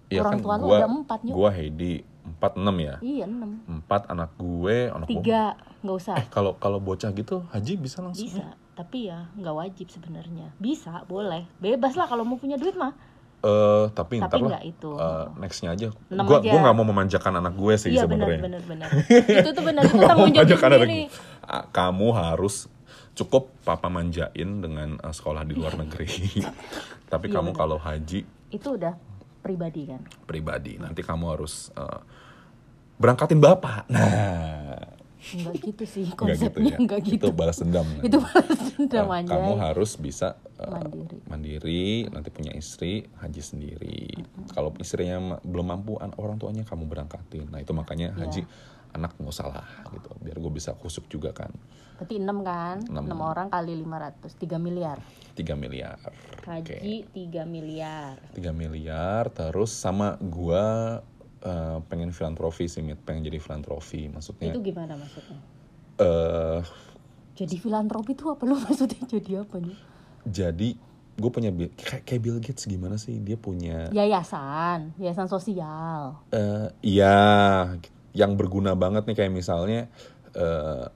[0.06, 1.32] ya Orang kan tua lu gua- ada empat, Nyuk.
[1.32, 3.50] gue Heidi empat enam ya Iya, enam.
[3.64, 5.42] empat anak gue anak gue Tiga,
[5.80, 6.14] nggak usah.
[6.16, 8.26] Eh kalau kalau bocah gitu haji bisa langsung.
[8.26, 10.52] Bisa, tapi ya nggak wajib sebenarnya.
[10.54, 11.48] Bisa, boleh.
[11.56, 12.92] Bebas lah kalau mau punya duit mah.
[13.38, 14.60] Eh tapi, Tapi ntar lah.
[14.60, 14.90] itu.
[14.92, 15.88] eh, nextnya aja.
[16.08, 16.50] Enam Gua aja.
[16.50, 18.42] gua nggak mau memanjakan anak gue sih Iya benar sebenarnya.
[18.42, 18.88] benar benar.
[19.40, 21.06] itu tuh benar itu Gua tanggung jawab sendiri.
[21.06, 21.08] gue.
[21.70, 22.68] Kamu harus
[23.18, 26.06] cukup papa manjain dengan eh, sekolah di luar negeri.
[27.12, 28.94] tapi Iya, kamu kalau haji Itu udah
[29.38, 30.00] pribadi kan.
[30.24, 32.00] pribadi nanti kamu harus eh,
[32.96, 33.86] berangkatin bapak.
[33.88, 36.78] Nah, Enggak gitu sih konsepnya ya.
[36.78, 37.26] enggak gitu.
[37.26, 37.84] Itu balas dendam.
[38.00, 39.34] Itu balas dendam aja.
[39.34, 41.18] kamu harus bisa eh, Mandiri.
[41.26, 44.14] mandiri, nanti punya istri haji sendiri.
[44.48, 47.50] Kalau istrinya belum mampu, an- orang tuanya kamu berangkatin.
[47.50, 48.20] Nah itu makanya Iya.
[48.24, 48.42] haji
[48.88, 51.50] anak nggak salah gitu, biar gue bisa kusuk juga kan.
[51.98, 52.76] Berarti 6 kan?
[52.86, 53.04] Enam.
[53.04, 54.98] 6 orang kali 500, 3 miliar.
[55.34, 55.98] 3 miliar.
[56.42, 58.14] Haji 3 miliar.
[58.32, 60.98] 3 miliar, terus sama gua
[61.38, 62.98] eh, pengen filantropi sih, Mit.
[63.00, 64.06] pengen jadi filantropi.
[64.08, 65.38] Maksudnya, Itu gimana maksudnya?
[65.98, 66.62] eh
[67.34, 69.78] Jadi filantropi itu apa lu maksudnya jadi apa nih?
[70.20, 70.68] jadi
[71.14, 73.18] gue punya kayak kayak Bill Gates gimana sih?
[73.18, 76.18] Dia punya Yayasan, yayasan sosial.
[76.30, 77.18] eh iya
[78.12, 79.86] yang berguna banget nih kayak misalnya
[80.32, 80.86] eh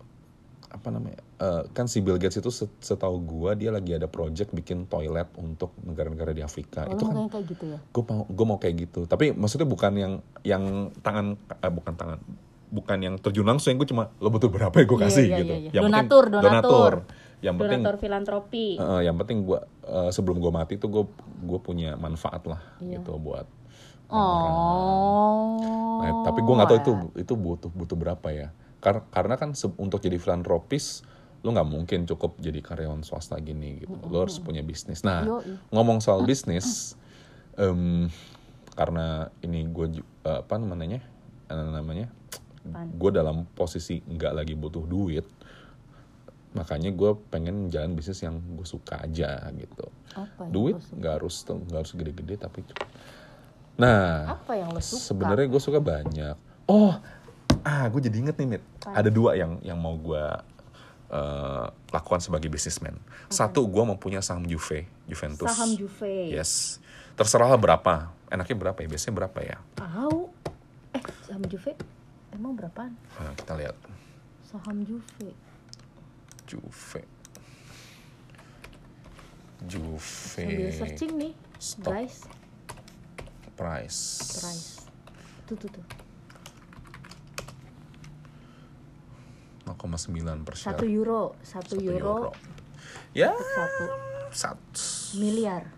[0.72, 4.50] apa namanya eh, kan si Bill Gates itu set- setahu gua dia lagi ada project
[4.50, 7.78] bikin toilet untuk negara-negara di Afrika Oh, itu kan kayak gitu ya?
[7.78, 10.12] gue mau gue mau kayak gitu tapi maksudnya bukan yang
[10.42, 10.64] yang
[10.98, 12.18] tangan eh, bukan tangan
[12.66, 15.44] bukan yang terjun langsung gue cuma lo butuh berapa ya gue Iya, kasih iya, gitu
[15.46, 15.70] iya, iya.
[15.70, 16.92] Yang penting- Donatur, donatur.
[17.38, 18.66] yang penting Donatur filantropi.
[18.74, 21.04] eh, yang penting gua eh, sebelum gue mati tuh gue
[21.42, 22.96] gue punya manfaat lah Iya.
[22.98, 23.44] gitu buat
[24.12, 26.00] Oh.
[26.00, 28.48] Nah, tapi gue nggak tahu itu itu butuh butuh berapa ya.
[28.82, 31.06] Karena karena kan untuk jadi filantropis
[31.42, 33.94] lu nggak mungkin cukup jadi karyawan swasta gini gitu.
[34.10, 35.02] Lu harus punya bisnis.
[35.02, 35.26] Nah,
[35.74, 36.94] ngomong soal bisnis,
[37.58, 38.06] em,
[38.78, 41.02] karena ini gue apa namanya
[41.50, 42.06] eh, namanya,
[42.94, 45.26] gue dalam posisi nggak lagi butuh duit,
[46.54, 49.86] makanya gue pengen jalan bisnis yang gue suka aja gitu.
[50.14, 52.62] Apa Duit nggak harus nggak harus gede-gede tapi
[53.72, 55.00] Nah, Apa yang lo suka?
[55.10, 56.36] sebenarnya gue suka banyak.
[56.68, 56.92] Oh,
[57.62, 58.62] ah, gue jadi inget nih, Mit.
[58.84, 60.24] Ada dua yang yang mau gue
[61.12, 62.96] eh, lakukan sebagai bisnismen.
[63.28, 65.48] Satu, gue mau punya saham Juve, Juventus.
[65.48, 66.32] Saham Juve.
[66.32, 66.82] Yes.
[67.14, 68.10] Terserah lah berapa.
[68.32, 68.88] Enaknya berapa ya?
[68.88, 69.56] Biasanya berapa ya?
[69.76, 70.18] Tahu.
[70.96, 71.76] Eh, saham Juve
[72.32, 72.96] emang berapaan?
[73.20, 73.76] Nah, kita lihat.
[74.48, 75.36] Saham Juve.
[76.48, 77.02] Juve.
[79.62, 80.42] Juve.
[80.42, 81.92] Sambil searching nih, Stock.
[81.94, 82.26] guys.
[83.54, 84.00] Price.
[84.42, 84.68] Price.
[85.46, 85.84] Tuh tuh tuh.
[89.64, 89.76] 0,9
[90.42, 90.72] per share.
[90.72, 92.16] Satu euro, satu, Satu euro,
[93.12, 93.84] Ya, satu
[94.30, 94.74] satu.
[95.16, 95.68] miliar.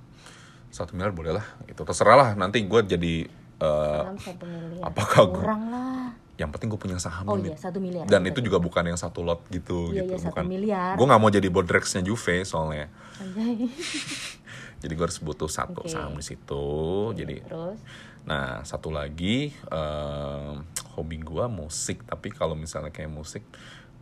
[0.69, 3.15] satu miliar boleh lah itu terserah lah nanti gue jadi
[3.57, 4.83] eh, satu miliar.
[4.85, 6.11] apakah gua- Kurang lah.
[6.35, 8.03] yang penting gue punya saham Oh iya, satu miliar.
[8.05, 10.93] dan itu juga bukan yang satu lot gitu Iya, gitu iya, satu bukan miliar.
[10.93, 12.91] gue nggak mau jadi bodrexnya Juve soalnya
[14.83, 15.89] jadi gue harus butuh satu Oke.
[15.89, 16.67] saham di situ
[17.13, 17.79] jadi Terus
[18.25, 20.55] nah satu lagi em,
[20.95, 23.45] hobi gue musik tapi kalau misalnya kayak musik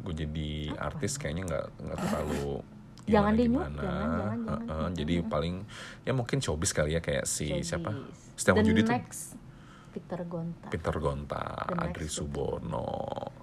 [0.03, 2.63] gue jadi artis kayaknya nggak nggak terlalu
[3.03, 3.51] Jangan deh.
[3.51, 5.55] Jangan, jangan, jangan, Heeh, jangan, jadi paling
[6.07, 7.67] ya mungkin showbiz kali ya kayak si showbiz.
[7.67, 7.91] siapa
[8.39, 8.95] The Judi tuh
[9.93, 10.67] Peter Gonta.
[10.73, 12.09] Peter Gonta, The Adri.
[12.09, 12.89] Subono.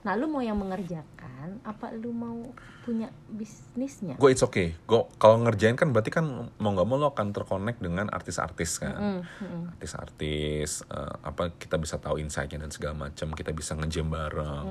[0.01, 1.18] Nah, lu mau yang mengerjakan
[1.65, 2.37] apa lu mau
[2.85, 4.15] punya bisnisnya?
[4.21, 4.77] Gue it's okay.
[4.85, 6.25] Gue kalau ngerjain kan berarti kan
[6.61, 8.95] mau nggak mau lo akan terkonek dengan artis-artis kan.
[8.95, 9.63] Mm, mm.
[9.77, 13.33] Artis-artis eh, apa kita bisa tahu insight-nya dan segala macam.
[13.33, 14.67] Kita bisa ngejam bareng.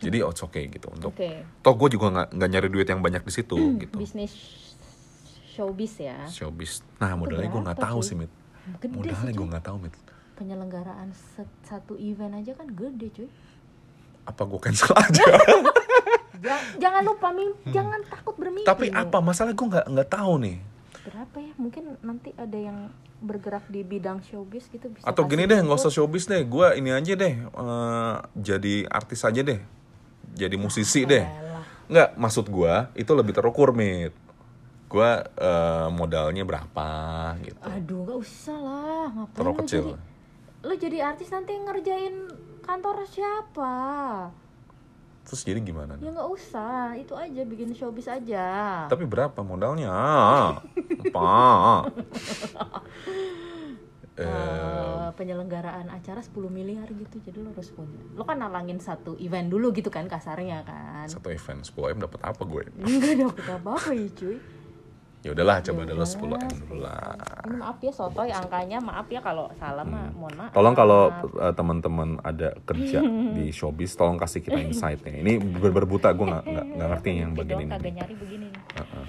[0.00, 1.12] Jadi oh, it's okay gitu untuk.
[1.12, 1.44] Oke.
[1.60, 3.96] Toh gue juga nggak nggak nyari duit yang banyak di situ gitu.
[4.00, 4.32] Bisnis
[5.50, 6.24] showbiz ya.
[6.30, 6.80] showbiz.
[6.96, 8.16] Nah modalnya gue nggak tahu sih?
[8.16, 8.32] mit.
[8.80, 9.94] Gede Modalnya gue nggak tahu mit.
[10.40, 11.12] Penyelenggaraan
[11.68, 13.28] satu event aja kan gede cuy.
[14.30, 15.26] Apa gue cancel aja?
[16.40, 18.64] Ja- jangan lupa mimpi, jangan takut bermimpi.
[18.64, 18.72] Hmm.
[18.72, 20.56] Tapi apa masalah gue nggak nggak tahu nih.
[21.00, 21.52] Berapa ya?
[21.58, 22.88] Mungkin nanti ada yang
[23.20, 25.04] bergerak di bidang showbiz gitu bisa.
[25.04, 26.40] Atau gini deh, nggak usah showbiz deh.
[26.40, 29.60] Gue ini aja deh, eh, jadi artis aja deh,
[30.32, 31.28] jadi musisi deh.
[31.90, 34.16] Nggak, maksud gue itu lebih terukur mit.
[34.88, 36.88] Gue eh, modalnya berapa
[37.44, 37.60] gitu.
[37.60, 39.06] Aduh, nggak usah lah.
[39.12, 39.84] Ngapain Terlalu lu kecil.
[39.84, 40.08] jadi
[40.60, 42.16] lu jadi artis nanti ngerjain
[42.60, 43.74] kantor siapa?
[45.24, 45.94] Terus jadi gimana?
[46.00, 46.16] Ya nih?
[46.16, 48.46] nggak usah, itu aja bikin showbiz aja.
[48.86, 49.92] Tapi berapa modalnya?
[51.06, 51.86] Apa?
[54.20, 59.16] Eh, Eh, penyelenggaraan acara 10 miliar gitu jadi lo harus punya lo kan nalangin satu
[59.16, 62.68] event dulu gitu kan kasarnya kan satu event 10 m dapat apa gue?
[62.84, 64.36] enggak dapet apa-apa ya cuy
[65.20, 67.12] Ya udahlah, coba dulu Yaudah, 10 m dulu lah.
[67.44, 70.56] ini maaf ya sotoy angkanya maaf ya kalau salah mah mohon maaf Hmm.
[70.56, 71.02] Tolong kalau
[71.36, 73.04] uh, teman-teman ada kerja
[73.36, 75.20] di showbiz, tolong kasih kita insight-nya.
[75.20, 78.62] Ini bener buta, gue nggak nggak ngerti yang Gitu bagian doang, kagak nyari begini nih.
[78.80, 79.06] Heeh.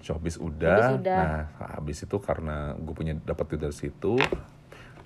[0.00, 1.20] Showbiz udah, Showbiz udah.
[1.22, 1.40] nah
[1.78, 4.18] habis itu karena gue punya dapat dari situ,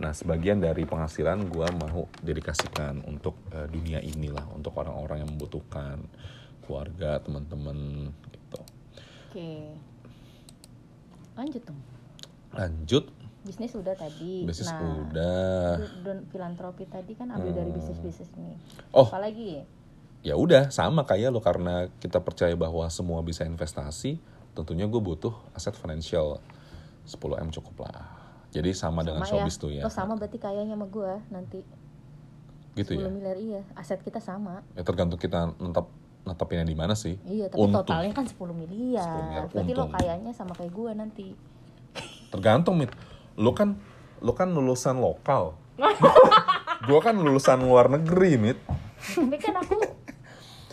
[0.01, 6.01] nah sebagian dari penghasilan gue mau dedikasikan untuk uh, dunia inilah, untuk orang-orang yang membutuhkan,
[6.65, 8.61] keluarga, teman-teman gitu.
[9.29, 9.94] oke
[11.35, 11.81] lanjut dong.
[12.55, 13.05] Lanjut,
[13.43, 14.47] bisnis udah tadi.
[14.47, 15.77] Bisnis nah udah.
[16.07, 18.55] don filantropi tadi kan ambil dari bisnis bisnis ini
[18.95, 19.07] Oh.
[19.07, 19.67] apalagi?
[20.25, 24.17] Ya udah sama kayak lo karena kita percaya bahwa semua bisa investasi
[24.57, 26.41] tentunya gue butuh aset financial.
[27.05, 28.09] 10 m cukup lah.
[28.49, 29.85] Jadi sama, dengan showbiz tuh ya.
[29.85, 31.61] Lo sama berarti kayaknya sama gue nanti.
[32.79, 33.63] Gitu 10 ya miliar iya.
[33.77, 34.65] Aset kita sama.
[34.73, 35.91] Ya tergantung kita netap
[36.25, 37.81] netapinnya di mana sih Iya, tapi Untung.
[37.83, 39.05] totalnya kan 10 miliar.
[39.07, 39.93] 10 miliar, Berarti lo untung.
[39.95, 41.27] kayaknya sama kayak gue nanti.
[42.29, 42.91] tergantung mit
[43.35, 43.79] lo kan
[44.19, 45.55] lo kan lulusan lokal
[46.85, 48.59] gue kan lulusan luar negeri mit
[49.07, 49.75] tapi kan aku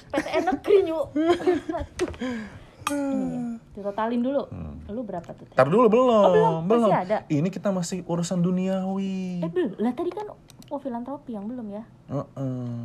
[0.09, 1.05] PTN negeri nyuk.
[2.91, 3.37] Ini,
[3.71, 4.43] ditotalin dulu.
[4.89, 5.47] Lu berapa tuh?
[5.49, 6.91] Ntar dulu belum Oh, belum?
[6.91, 7.17] Masih ada?
[7.29, 9.79] ini kita masih urusan duniawi Eh belum.
[9.79, 10.27] Lah tadi kan
[10.67, 11.83] oh filantropi yang belum ya?
[12.09, 12.83] Heeh.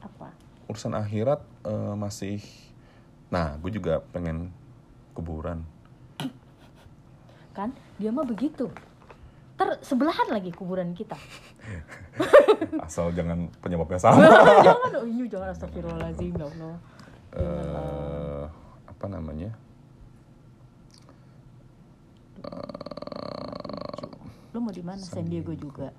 [0.00, 0.32] Apa?
[0.66, 2.40] urusan akhirat eh, masih
[3.28, 4.48] nah gue juga pengen
[5.12, 5.60] kuburan
[7.52, 8.70] Kan dia mah begitu.
[9.58, 11.18] Ter sebelahan lagi kuburan kita.
[12.86, 14.22] asal jangan penyebabnya sama
[14.62, 16.74] jangan, oh iya jangan astagfirullahaladzim ya Allah.
[17.34, 18.42] eh
[18.86, 19.50] apa namanya
[24.48, 24.98] Lu mau di mana?
[24.98, 25.90] San Diego juga.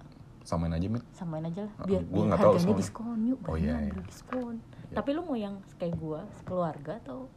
[0.42, 2.80] samain aja mit samain aja lah Ah, biar, biar nggak tahu soalnya.
[2.80, 3.94] diskon yuk Oh, iya, iya.
[4.02, 4.56] diskon
[4.90, 7.30] tapi lu mau yang kayak gua sekeluarga atau?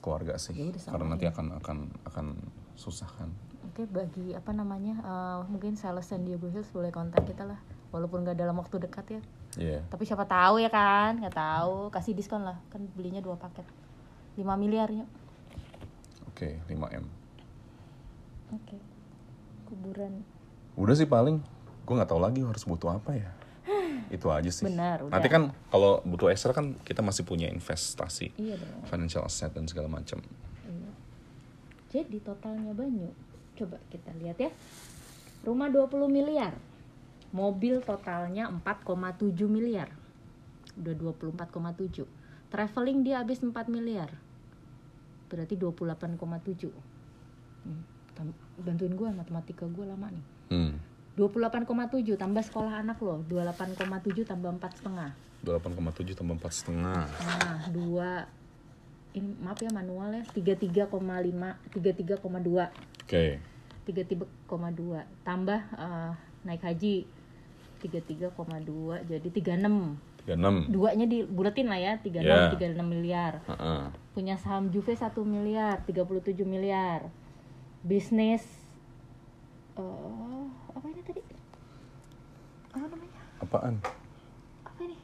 [0.00, 1.78] Keluarga sih Ya karena nanti akan akan
[2.08, 2.26] akan
[2.78, 3.28] susah kan.
[3.68, 7.60] Oke bagi apa namanya eh, mungkin sales San Diego Hills boleh kontak kita lah
[7.92, 9.20] walaupun nggak dalam waktu dekat ya.
[9.56, 9.80] Iya.
[9.92, 13.64] Tapi siapa tahu ya kan nggak tahu kasih diskon lah kan belinya dua paket.
[14.36, 15.08] 5 miliar yuk.
[16.28, 17.04] Oke 5 m.
[18.52, 18.76] Oke
[19.66, 20.22] kuburan.
[20.76, 21.40] Udah sih paling
[21.86, 23.30] gue nggak tahu lagi harus butuh apa ya
[24.08, 25.12] itu aja sih Benar, udah.
[25.12, 29.88] nanti kan kalau butuh ekstra kan kita masih punya investasi iya financial asset dan segala
[29.88, 30.20] macam
[30.62, 30.90] Iya.
[31.92, 33.14] Jadi totalnya banyak.
[33.54, 34.50] Coba kita lihat ya.
[35.40, 36.58] Rumah 20 miliar.
[37.30, 39.88] Mobil totalnya 4,7 miliar.
[40.74, 42.02] Udah 24,7.
[42.48, 44.10] Traveling dia habis 4 miliar.
[45.26, 46.74] Berarti 28,7.
[47.62, 47.82] Hmm,
[48.58, 50.24] bantuin gua matematika gua lama nih.
[50.50, 50.74] hmm
[51.16, 55.10] 28,7 tambah sekolah anak lo 28,7 tambah empat setengah.
[55.44, 57.08] 28,7 tambah empat setengah.
[57.08, 58.28] Nah dua
[59.16, 60.22] ini maaf ya manual ya.
[60.28, 62.20] 33,5 33,2
[63.08, 63.24] oke.
[63.88, 66.12] 33,2 tambah eh,
[66.44, 67.08] naik haji
[67.80, 72.50] 33,2 jadi 36 36 duanya dibulatin lah ya 36 Ya.
[72.52, 73.40] 36 miliar.
[73.46, 73.82] Heeh.
[74.12, 77.08] punya saham Juve 1 miliar 37 miliar.
[77.80, 78.42] Bisnis
[79.76, 80.55] tadi
[82.76, 83.20] apa namanya?
[83.40, 83.74] Apaan?
[84.64, 84.96] Apa ini?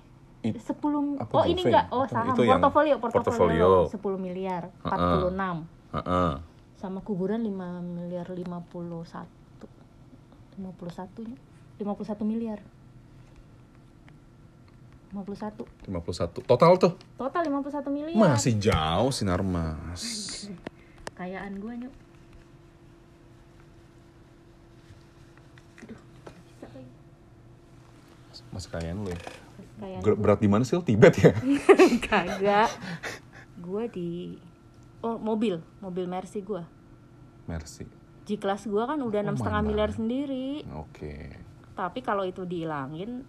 [0.43, 1.87] It- 10 apa oh ini enggak.
[1.89, 2.35] Oh saham.
[2.35, 3.69] Itu portofolio portofolio.
[3.89, 5.23] 10 miliar Heeh.
[5.33, 6.33] 46 Heeh.
[6.77, 7.49] sama kuburan 5
[7.81, 9.25] miliar 51
[10.59, 11.39] 51 nya
[11.81, 12.61] 51 miliar.
[15.13, 16.93] 51 51 total tuh?
[17.21, 18.17] Total 51 miliar.
[18.17, 20.49] Masih jauh sinar mas
[21.13, 21.93] kayaan gua nyuk
[25.85, 26.91] Aduh, bisa lagi.
[28.53, 29.19] Masih kayaan lu ya.
[29.81, 31.33] Kayaan berat di mana sih lo Tibet ya?
[32.07, 32.71] Kagak.
[33.59, 34.37] Gua di
[35.01, 35.59] oh mobil.
[35.81, 36.69] Mobil Mercy gua.
[37.45, 37.89] Mercy.
[38.23, 39.69] G kelas gua kan udah enam Oh, setengah mana?
[39.69, 40.63] miliar sendiri.
[40.77, 41.35] Oke.
[41.73, 43.25] Tapi kalau itu dihilangin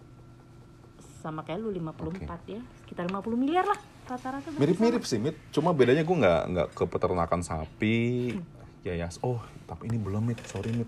[1.18, 2.60] sama kayak lu 54 ya.
[2.84, 5.32] Sekitar 50 miliar lah rata-rata mirip-mirip sih mit.
[5.48, 8.36] Cuma bedanya gue nggak nggak ke peternakan sapi
[8.84, 9.08] ya ya.
[9.24, 10.38] Oh tapi ini belum mit.
[10.44, 10.86] Sorry mit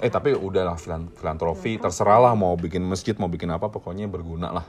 [0.00, 4.48] eh tapi udahlah filan filantropi terserah lah mau bikin masjid mau bikin apa pokoknya berguna
[4.54, 4.64] lah.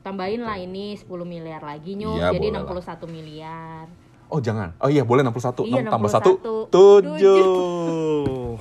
[0.00, 2.16] Tambahin lah ini 10 miliar lagi nyuk.
[2.16, 2.96] Iya, jadi boleh lah.
[2.96, 3.84] 61 miliar.
[4.30, 4.72] Oh jangan?
[4.80, 6.72] Oh iya boleh 61 Iya, 6 tambah 61.
[6.72, 8.56] 1 7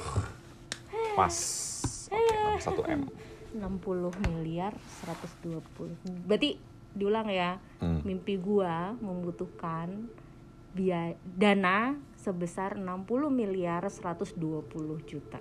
[1.16, 1.36] pas.
[2.10, 3.02] Oke 61 m.
[3.50, 4.74] 60 miliar
[5.06, 6.58] 120 berarti
[6.93, 8.04] diulang ya Hmm.
[8.04, 10.12] mimpi gua membutuhkan
[10.76, 14.36] biaya dana sebesar 60 miliar 120
[15.07, 15.39] juta.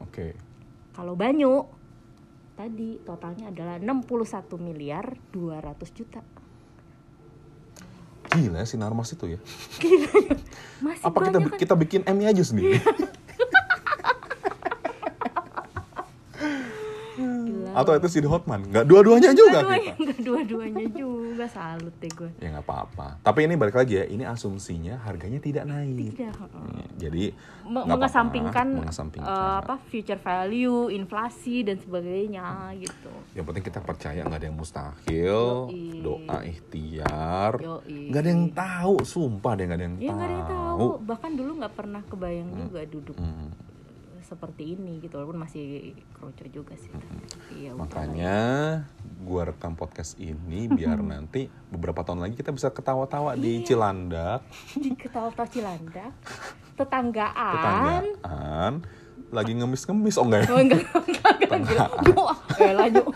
[0.00, 0.32] Oke.
[0.96, 1.68] Kalau Banyu
[2.56, 6.24] tadi totalnya adalah 61 miliar 200 juta.
[8.32, 9.40] Gila ya sinar mas itu ya.
[10.84, 11.56] Masih apa kita kan?
[11.56, 12.76] kita bikin m aja sendiri
[17.16, 17.65] Gila.
[17.76, 18.60] Atau itu si Hotman.
[18.72, 21.44] Nggak dua-duanya juga enggak dua-duanya juga.
[21.52, 22.30] Salut deh gue.
[22.40, 23.20] Ya nggak apa-apa.
[23.20, 26.16] Tapi ini balik lagi ya ini asumsinya harganya tidak naik.
[26.16, 26.32] Tidak.
[26.76, 29.28] Ya, jadi nggak mengesampingkan, mengesampingkan.
[29.28, 33.12] eh, apa future value, inflasi dan sebagainya gitu.
[33.36, 35.68] yang penting kita percaya nggak ada yang mustahil.
[35.68, 36.00] Yoi.
[36.00, 37.52] doa ikhtiar.
[37.86, 38.94] Nggak ada yang tahu.
[39.04, 40.86] Sumpah deh nggak ada yang Ya tahu nggak ada yang tahu.
[41.04, 43.16] Bahkan dulu nggak pernah kebayang juga duduk.
[43.20, 43.50] Hmm.
[44.26, 46.90] Seperti ini gitu, walaupun masih kroco juga sih.
[46.90, 48.36] Tapi ya makanya
[49.22, 53.64] gua rekam podcast ini biar nanti beberapa tahun lagi kita bisa ketawa-tawa di Iya.
[53.64, 54.40] Cilandak
[54.82, 56.12] di ketawa Cilandak,
[56.74, 57.54] tetanggaan.
[57.54, 58.74] tetanggaan
[59.26, 62.30] lagi ngemis-ngemis oh enggak ya Oh enggak, enggak, enggak, enggak.
[62.72, 63.06] Lanjut.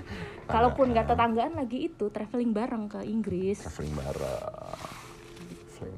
[0.52, 3.62] Kalaupun nggak tetanggaan lagi itu traveling bareng ke Inggris.
[3.62, 5.01] traveling bareng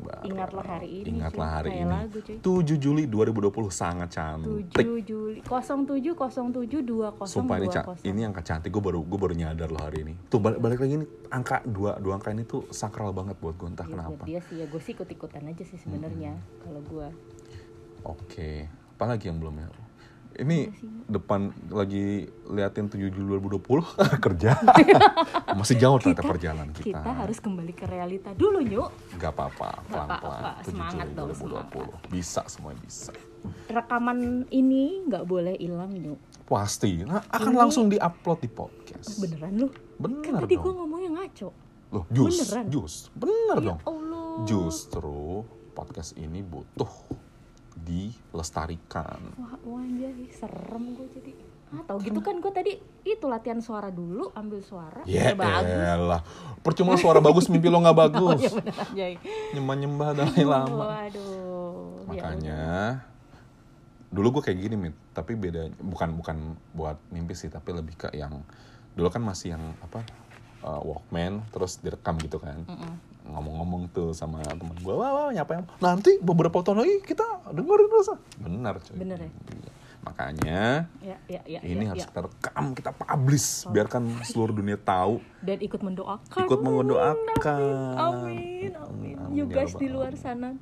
[0.04, 1.06] bareng Ingatlah hari ini.
[1.10, 1.56] ingatlah cuy.
[1.56, 2.36] hari ini lagu, cuy.
[2.38, 8.42] 7 Juli 2020 sangat cantik 7 Juli 07 07 20 Sumpah ini ca- ini angka
[8.42, 10.14] cantik gue baru gue baru nyadar loh hari ini.
[10.26, 13.66] Tuh balik, balik lagi ini angka dua dua angka ini tuh sakral banget buat gue
[13.66, 14.22] entah ya, buat kenapa.
[14.24, 17.08] dia sih ya gue sih ikut ikutan aja sih sebenarnya kalau gue
[18.04, 19.68] Oke, apa lagi yang belum ya?
[20.34, 20.66] Ini
[21.06, 23.62] depan lagi liatin 7 Juli 2020
[24.24, 24.58] kerja.
[25.58, 26.98] Masih jauh ternyata perjalanan kita.
[26.98, 30.42] kita harus kembali ke realita dulu nyuk Gak apa-apa, pelan-pelan.
[30.42, 31.28] apa-apa, 7 semangat Juli dong,
[31.70, 32.10] 2020.
[32.10, 33.12] Bisa semuanya bisa.
[33.66, 34.18] rekaman
[34.48, 37.00] ini nggak boleh hilang nyuk Pasti.
[37.00, 39.16] Nah, akan Ini- langsung diupload di podcast.
[39.16, 41.48] beneran lu Bener kan tadi gue ngomongnya ngaco
[41.90, 42.64] Loh, jus, beneran.
[42.68, 42.94] jus.
[43.14, 43.80] Bener ya dong.
[43.84, 46.90] Allah Justru podcast ini butuh
[47.84, 49.20] dilestarikan.
[49.36, 51.32] wah anjay serem gue jadi
[51.74, 52.72] ah tau gitu kan gue tadi
[53.02, 56.22] itu latihan suara dulu ambil suara Ya bagus elah.
[56.62, 58.40] Percuma suara bagus mimpi lo nggak oh bagus.
[58.40, 59.12] ya bener anjay
[59.52, 60.84] Nyembah-nyembah dari lama.
[60.86, 61.74] waduh
[62.08, 62.62] ya Makanya
[64.08, 66.36] dulu gue kayak gini mit, tapi beda bukan bukan
[66.70, 68.46] buat mimpi sih, tapi lebih ke yang
[68.94, 70.06] dulu kan masih yang apa
[70.62, 72.62] uh, Walkman terus direkam gitu kan.
[72.62, 72.94] Mm-mm.
[73.24, 77.88] Ngomong-ngomong tuh sama teman gue, wah, wah nyapa yang nanti beberapa tahun lagi kita dengerin
[77.88, 78.08] terus.
[78.36, 78.94] Bener coy.
[78.94, 79.30] Bener ya?
[79.30, 79.70] Iya.
[80.04, 80.62] Makanya
[81.00, 82.08] ya ya ya ini ya, harus ya.
[82.12, 87.96] kita rekam, kita publish, biarkan seluruh dunia tahu, dan ikut mendoakan ikut mendoakan.
[87.96, 90.60] amin amin Amin, you ya guys di luar sana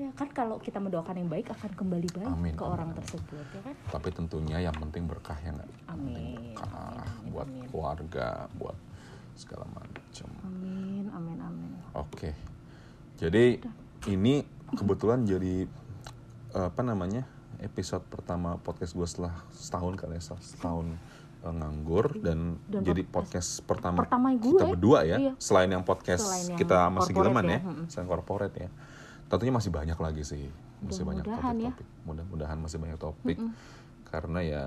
[0.00, 2.98] ya kan kalau kita mendoakan yang baik akan kembali baik Amin, ke amin, orang amin.
[3.04, 5.68] tersebut ya kan Tapi tentunya yang penting berkah ya nggak?
[5.92, 6.72] Amin, berkah
[7.04, 7.68] amin, buat amin.
[7.68, 8.78] keluarga, buat
[9.38, 10.28] segala macam.
[10.44, 12.32] amin amin amin Oke.
[13.18, 13.60] Jadi
[14.08, 15.66] ini kebetulan jadi
[16.54, 17.26] apa namanya
[17.60, 20.86] episode pertama podcast gue setelah setahun kali ya setahun
[21.44, 25.32] eh, nganggur dan, Dan jadi podcast pertama, pertama gue, kita berdua ya iya.
[25.36, 27.60] selain yang podcast Selain yang kita masih gileman ya, ya,
[27.92, 28.70] selain corporate ya
[29.30, 30.42] tentunya masih banyak lagi sih
[30.80, 31.70] masih banyak Mudah-mudahan ya.
[31.70, 33.38] topik-topik mudah-mudahan masih banyak topik
[34.10, 34.62] karena ya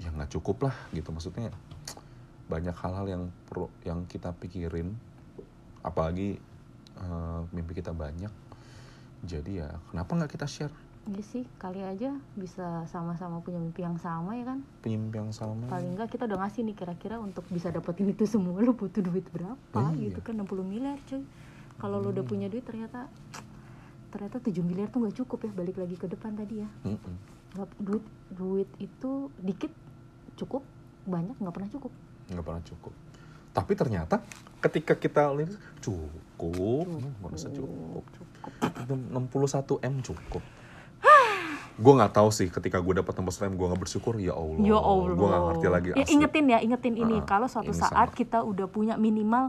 [0.00, 1.52] yang nggak cukup lah gitu maksudnya
[2.50, 4.98] banyak hal-hal yang perlu yang kita pikirin.
[5.80, 6.34] Apalagi
[6.98, 8.32] eh, mimpi kita banyak.
[9.22, 10.74] Jadi ya kenapa nggak kita share?
[11.08, 14.58] Iya sih kali aja bisa sama-sama punya mimpi yang sama ya kan?
[14.84, 15.64] Mimpi yang sama.
[15.66, 19.24] Paling enggak kita udah ngasih nih kira-kira untuk bisa dapetin itu semua lu butuh duit
[19.30, 19.80] berapa?
[19.96, 20.12] Iya.
[20.12, 21.24] gitu kan 60 miliar cuy.
[21.80, 23.08] Kalau lu udah punya duit ternyata
[24.10, 26.68] ternyata 7 miliar tuh nggak cukup ya balik lagi ke depan tadi ya.
[26.84, 27.14] Mm-mm.
[27.56, 29.72] Nggak- duit duit itu dikit
[30.36, 30.60] cukup
[31.08, 31.92] banyak nggak pernah cukup
[32.30, 32.92] nggak pernah cukup
[33.50, 34.22] tapi ternyata
[34.60, 35.50] ketika kita lihat
[35.80, 38.04] cukup nggak bisa cukup
[38.90, 40.42] 61 m cukup
[41.80, 44.76] gue nggak tahu sih ketika gue dapat 61 m gue nggak bersyukur ya allah, Ya
[44.76, 45.16] Allah.
[45.16, 46.12] gue nggak ngerti lagi Ya, asli.
[46.12, 47.16] ingetin ya, ingetin ini.
[47.16, 48.12] Ah, kalau suatu ini saat sama.
[48.14, 49.48] kita udah punya minimal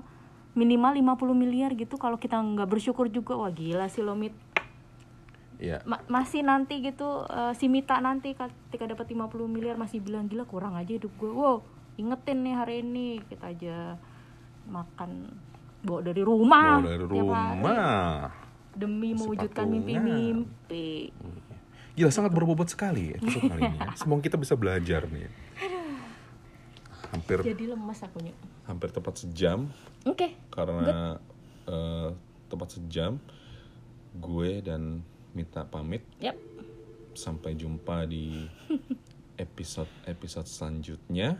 [0.52, 4.32] minimal 50 miliar gitu, kalau kita nggak bersyukur juga, wah gila sih lo Mit.
[5.60, 5.84] Iya.
[5.84, 10.42] ma- masih nanti gitu eh, si Mita nanti ketika dapat 50 miliar masih bilang gila
[10.44, 11.60] kurang aja hidup gue wow
[11.96, 13.98] ingetin nih hari ini kita aja
[14.68, 15.32] makan
[15.82, 17.52] bawa dari rumah Bawa dari tiap hari.
[17.58, 18.30] rumah.
[18.72, 21.12] demi Masih mewujudkan mimpi-mimpi
[21.92, 23.76] Gila sangat berbobot sekali episode kali ini.
[23.76, 23.92] ya.
[24.00, 25.28] Semoga kita bisa belajar nih.
[27.12, 28.32] Hampir jadi lemas akunya
[28.64, 29.68] hampir tepat sejam
[30.08, 31.20] oke karena
[31.68, 32.10] eh,
[32.48, 33.20] tepat sejam
[34.16, 35.04] gue dan
[35.36, 36.40] Mita pamit yap
[37.12, 38.48] sampai jumpa di
[39.44, 41.36] episode episode selanjutnya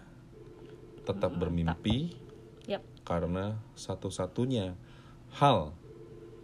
[1.02, 2.14] tetap bermimpi
[2.66, 2.82] yap.
[3.02, 4.78] karena satu-satunya
[5.36, 5.74] hal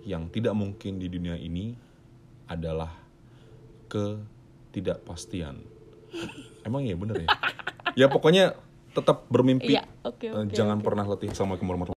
[0.03, 1.75] yang tidak mungkin di dunia ini
[2.47, 2.95] adalah
[3.87, 5.59] ketidakpastian.
[6.63, 7.29] Emang ya bener ya?
[7.97, 8.53] Ya pokoknya
[8.93, 9.73] tetap bermimpi.
[9.73, 10.85] Iya, oke, Eh, oke, jangan oke.
[10.85, 11.96] pernah letih sama warahmatullahi